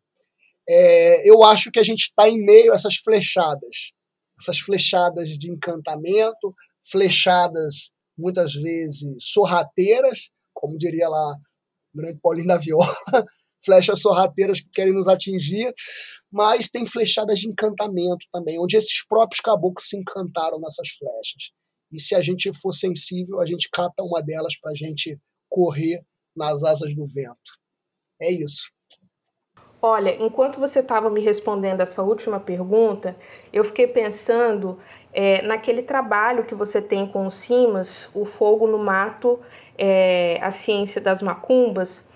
É, 0.68 1.28
eu 1.28 1.42
acho 1.42 1.70
que 1.72 1.80
a 1.80 1.82
gente 1.82 2.02
está 2.02 2.28
em 2.28 2.44
meio 2.44 2.72
a 2.72 2.74
essas 2.74 2.96
flechadas, 2.96 3.92
essas 4.38 4.58
flechadas 4.58 5.30
de 5.30 5.50
encantamento, 5.50 6.54
flechadas 6.82 7.94
muitas 8.16 8.52
vezes 8.52 9.10
sorrateiras, 9.18 10.30
como 10.58 10.76
diria 10.76 11.08
lá 11.08 11.36
o 11.94 11.98
grande 11.98 12.18
Paulinho 12.20 12.46
da 12.46 12.58
Viola, 12.58 12.86
flechas 13.64 14.00
sorrateiras 14.00 14.60
que 14.60 14.68
querem 14.70 14.92
nos 14.92 15.08
atingir, 15.08 15.72
mas 16.30 16.68
tem 16.68 16.86
flechadas 16.86 17.38
de 17.38 17.48
encantamento 17.48 18.26
também, 18.32 18.58
onde 18.60 18.76
esses 18.76 19.06
próprios 19.06 19.40
caboclos 19.40 19.88
se 19.88 19.96
encantaram 19.96 20.60
nessas 20.60 20.88
flechas. 20.90 21.52
E 21.90 22.00
se 22.00 22.14
a 22.14 22.20
gente 22.20 22.52
for 22.60 22.72
sensível, 22.72 23.40
a 23.40 23.46
gente 23.46 23.68
cata 23.72 24.02
uma 24.02 24.20
delas 24.20 24.58
para 24.60 24.72
a 24.72 24.74
gente 24.74 25.18
correr 25.48 26.02
nas 26.36 26.62
asas 26.62 26.94
do 26.94 27.06
vento. 27.06 27.58
É 28.20 28.30
isso. 28.30 28.70
Olha, 29.80 30.10
enquanto 30.20 30.58
você 30.58 30.80
estava 30.80 31.08
me 31.08 31.20
respondendo 31.20 31.80
essa 31.80 32.02
última 32.02 32.40
pergunta, 32.40 33.16
eu 33.52 33.62
fiquei 33.64 33.86
pensando 33.86 34.78
é, 35.12 35.42
naquele 35.42 35.82
trabalho 35.82 36.44
que 36.44 36.54
você 36.54 36.80
tem 36.80 37.06
com 37.06 37.26
o 37.26 37.30
Simas, 37.30 38.10
o 38.14 38.24
Fogo 38.24 38.66
no 38.66 38.78
Mato, 38.78 39.40
é, 39.76 40.38
a 40.42 40.50
Ciência 40.50 41.00
das 41.00 41.22
Macumbas, 41.22 42.06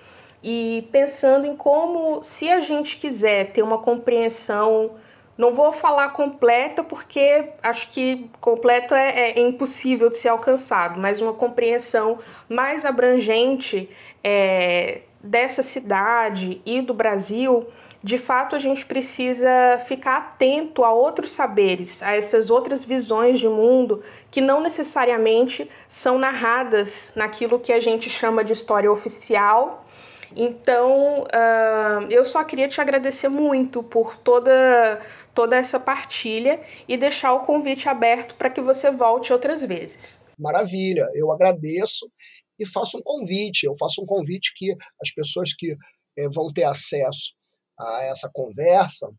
e 0.43 0.89
pensando 0.91 1.47
em 1.47 1.57
como, 1.57 2.23
se 2.23 2.51
a 2.51 2.61
gente 2.61 2.97
quiser 2.97 3.53
ter 3.53 3.63
uma 3.63 3.79
compreensão, 3.79 4.93
não 5.39 5.53
vou 5.53 5.73
falar 5.73 6.11
completa, 6.11 6.83
porque 6.83 7.51
acho 7.63 7.89
que 7.91 8.29
completa 8.41 8.99
é, 8.99 9.31
é 9.31 9.41
impossível 9.41 10.11
de 10.11 10.19
ser 10.19 10.29
alcançado, 10.29 11.01
mas 11.01 11.21
uma 11.21 11.33
compreensão 11.33 12.19
mais 12.49 12.85
abrangente 12.85 13.89
é, 14.23 15.03
dessa 15.23 15.63
cidade 15.63 16.61
e 16.67 16.83
do 16.83 16.93
Brasil, 16.93 17.67
de 18.03 18.19
fato 18.19 18.57
a 18.57 18.59
gente 18.59 18.85
precisa 18.85 19.49
ficar 19.87 20.17
atento 20.17 20.85
a 20.85 20.93
outros 20.93 21.31
saberes, 21.33 22.03
a 22.03 22.17
essas 22.17 22.51
outras 22.51 22.85
visões 22.85 23.39
de 23.39 23.49
mundo 23.49 24.03
que 24.31 24.41
não 24.41 24.61
necessariamente 24.61 25.71
são 25.89 26.19
narradas 26.19 27.13
naquilo 27.15 27.61
que 27.61 27.73
a 27.73 27.81
gente 27.81 28.11
chama 28.11 28.45
de 28.45 28.53
história 28.53 28.91
oficial. 28.91 29.87
Então, 30.35 31.25
uh, 31.25 32.11
eu 32.11 32.25
só 32.25 32.43
queria 32.43 32.69
te 32.69 32.81
agradecer 32.81 33.29
muito 33.29 33.83
por 33.83 34.17
toda, 34.17 35.01
toda 35.35 35.55
essa 35.55 35.79
partilha 35.79 36.61
e 36.89 36.97
deixar 36.97 37.35
o 37.35 37.41
convite 37.41 37.89
aberto 37.89 38.35
para 38.35 38.51
que 38.51 38.61
você 38.61 38.91
volte 38.91 39.33
outras 39.33 39.63
vezes. 39.63 40.21
Maravilha, 40.39 41.07
eu 41.15 41.31
agradeço 41.31 42.11
e 42.59 42.67
faço 42.67 42.97
um 42.97 43.03
convite. 43.03 43.67
Eu 43.67 43.77
faço 43.77 44.03
um 44.03 44.07
convite 44.07 44.55
que 44.57 44.75
as 45.01 45.11
pessoas 45.11 45.53
que 45.53 45.77
é, 46.19 46.29
vão 46.31 46.51
ter 46.51 46.65
acesso 46.65 47.35
a 47.83 48.05
essa 48.05 48.31
conversa, 48.33 49.13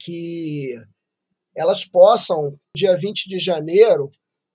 que 0.00 0.74
elas 1.56 1.84
possam, 1.84 2.58
dia 2.76 2.96
20 2.96 3.28
de 3.28 3.38
janeiro, 3.38 4.10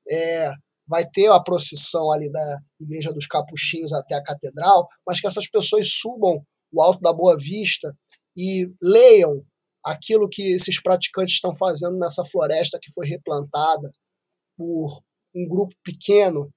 é, 0.10 0.52
vai 0.88 1.06
ter 1.10 1.28
a 1.28 1.39
procissão 1.39 2.12
ali 2.12 2.32
da 2.32 2.60
Igreja 2.80 3.13
dos 3.13 3.28
Capuchinhos 3.28 3.91
até 3.93 4.15
a 4.15 4.23
Catedral, 4.23 4.88
mas 5.06 5.19
que 5.19 5.28
essas 5.28 5.47
pessoas 5.47 5.91
subam 5.91 6.41
o 6.71 6.82
Alto 6.82 7.02
da 7.02 7.13
Boa 7.13 7.38
Vista 7.38 7.95
e 8.36 8.71
leiam 8.82 9.45
aquilo 9.84 10.30
que 10.30 10.54
esses 10.54 10.82
praticantes 10.82 11.36
estão 11.36 11.56
fazendo 11.56 11.97
nessa 11.97 12.23
floresta 12.23 12.80
que 12.82 12.91
foi 12.91 13.08
replantada 13.08 13.91
por 14.58 15.02
um 15.36 15.47
grupo 15.47 15.73
pequeno 15.84 16.50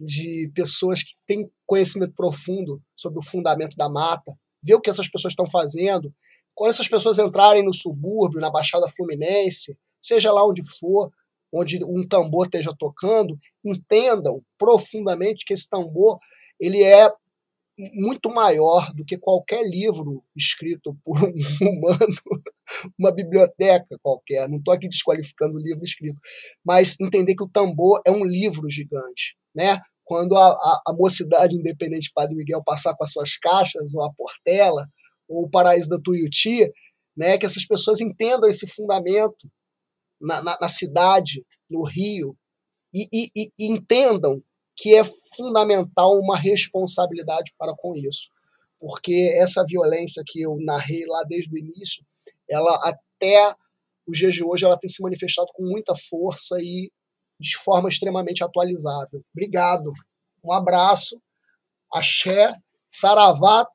de 0.00 0.50
pessoas 0.54 1.02
que 1.02 1.14
têm 1.26 1.50
conhecimento 1.66 2.14
profundo 2.14 2.80
sobre 2.96 3.18
o 3.18 3.24
fundamento 3.24 3.76
da 3.76 3.88
mata, 3.88 4.32
ver 4.62 4.74
o 4.74 4.80
que 4.80 4.90
essas 4.90 5.08
pessoas 5.08 5.32
estão 5.32 5.46
fazendo. 5.48 6.14
Quando 6.58 6.70
essas 6.70 6.88
pessoas 6.88 7.20
entrarem 7.20 7.62
no 7.62 7.72
subúrbio, 7.72 8.40
na 8.40 8.50
Baixada 8.50 8.88
Fluminense, 8.88 9.78
seja 10.00 10.32
lá 10.32 10.44
onde 10.44 10.60
for, 10.68 11.08
onde 11.54 11.78
um 11.84 12.04
tambor 12.04 12.46
esteja 12.46 12.74
tocando, 12.76 13.38
entendam 13.64 14.42
profundamente 14.58 15.44
que 15.46 15.54
esse 15.54 15.70
tambor 15.70 16.18
ele 16.60 16.82
é 16.82 17.08
muito 17.94 18.28
maior 18.28 18.92
do 18.92 19.04
que 19.04 19.16
qualquer 19.16 19.62
livro 19.62 20.20
escrito 20.36 20.98
por 21.04 21.16
um 21.22 21.30
humano, 21.62 22.16
uma 22.98 23.12
biblioteca 23.12 23.96
qualquer. 24.02 24.48
Não 24.48 24.58
estou 24.58 24.74
aqui 24.74 24.88
desqualificando 24.88 25.58
o 25.58 25.62
livro 25.62 25.84
escrito, 25.84 26.20
mas 26.64 26.98
entender 27.00 27.36
que 27.36 27.44
o 27.44 27.48
tambor 27.48 28.00
é 28.04 28.10
um 28.10 28.24
livro 28.24 28.68
gigante 28.68 29.38
né? 29.58 29.80
Quando 30.04 30.36
a, 30.36 30.46
a, 30.46 30.80
a 30.88 30.92
mocidade 30.94 31.54
independente 31.54 32.12
Padre 32.14 32.36
Miguel 32.36 32.62
passar 32.64 32.94
com 32.94 33.04
as 33.04 33.12
suas 33.12 33.36
caixas, 33.36 33.94
ou 33.94 34.04
a 34.04 34.12
Portela, 34.12 34.86
ou 35.28 35.44
o 35.44 35.50
Paraíso 35.50 35.88
da 35.88 35.98
Tuiuti, 35.98 36.64
né? 37.16 37.36
Que 37.38 37.46
essas 37.46 37.66
pessoas 37.66 38.00
entendam 38.00 38.48
esse 38.48 38.66
fundamento 38.66 39.50
na, 40.20 40.42
na, 40.42 40.58
na 40.60 40.68
cidade, 40.68 41.44
no 41.70 41.84
Rio, 41.84 42.36
e, 42.94 43.08
e, 43.12 43.30
e, 43.36 43.72
entendam 43.72 44.42
que 44.76 44.94
é 44.94 45.04
fundamental 45.36 46.18
uma 46.18 46.36
responsabilidade 46.36 47.52
para 47.58 47.74
com 47.76 47.94
isso. 47.96 48.30
Porque 48.80 49.32
essa 49.36 49.64
violência 49.66 50.22
que 50.26 50.40
eu 50.40 50.56
narrei 50.60 51.04
lá 51.06 51.24
desde 51.24 51.52
o 51.52 51.58
início, 51.58 52.04
ela 52.48 52.74
até 52.84 53.54
os 54.06 54.16
dias 54.16 54.34
de 54.34 54.42
hoje 54.42 54.64
ela 54.64 54.78
tem 54.78 54.88
se 54.88 55.02
manifestado 55.02 55.48
com 55.52 55.64
muita 55.64 55.94
força 55.94 56.56
e 56.60 56.90
de 57.40 57.56
forma 57.58 57.88
extremamente 57.88 58.42
atualizável. 58.42 59.22
Obrigado. 59.34 59.92
Um 60.44 60.52
abraço. 60.52 61.20
Axé, 61.92 62.54
Saravá, 62.88 63.66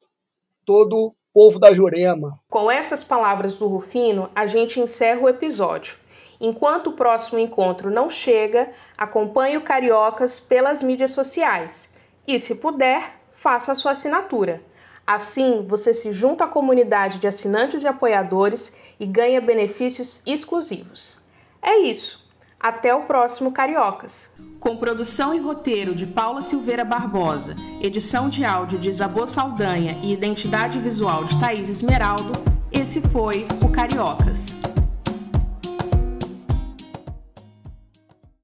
todo 0.66 1.16
povo 1.34 1.60
da 1.60 1.74
Jurema. 1.74 2.40
Com 2.48 2.70
essas 2.70 3.04
palavras 3.04 3.56
do 3.56 3.68
Rufino, 3.68 4.30
a 4.36 4.46
gente 4.46 4.80
encerra 4.80 5.22
o 5.22 5.30
episódio. 5.30 5.98
Enquanto 6.40 6.88
o 6.88 6.94
próximo 6.94 7.40
encontro 7.40 7.90
não 7.90 8.10
chega, 8.10 8.70
acompanhe 8.96 9.58
o 9.58 9.62
Cariocas 9.62 10.40
pelas 10.40 10.84
mídias 10.84 11.12
sociais 11.12 11.92
e, 12.28 12.38
se 12.38 12.54
puder, 12.54 13.20
faça 13.34 13.72
a 13.72 13.76
sua 13.76 13.92
assinatura. 13.92 14.62
Assim, 15.08 15.66
você 15.68 15.94
se 15.94 16.12
junta 16.12 16.46
à 16.46 16.48
comunidade 16.48 17.18
de 17.18 17.28
assinantes 17.28 17.84
e 17.84 17.88
apoiadores 17.88 18.74
e 19.00 19.06
ganha 19.06 19.42
benefícios 19.42 20.22
exclusivos. 20.26 21.20
É 21.62 21.80
isso. 21.80 22.23
Até 22.64 22.96
o 22.96 23.02
próximo 23.02 23.52
Cariocas. 23.52 24.30
Com 24.58 24.78
produção 24.78 25.34
e 25.36 25.40
roteiro 25.40 25.94
de 25.94 26.08
Paula 26.08 26.42
Silveira 26.42 26.86
Barbosa, 26.86 27.58
edição 27.82 28.30
de 28.30 28.46
áudio 28.46 28.80
de 28.80 28.90
Isabô 28.90 29.28
Saldanha 29.28 30.00
e 30.02 30.14
identidade 30.14 30.80
visual 30.80 31.26
de 31.26 31.38
Thaís 31.38 31.68
Esmeraldo, 31.68 32.32
esse 32.72 33.02
foi 33.02 33.46
o 33.62 33.68
Cariocas. 33.68 34.56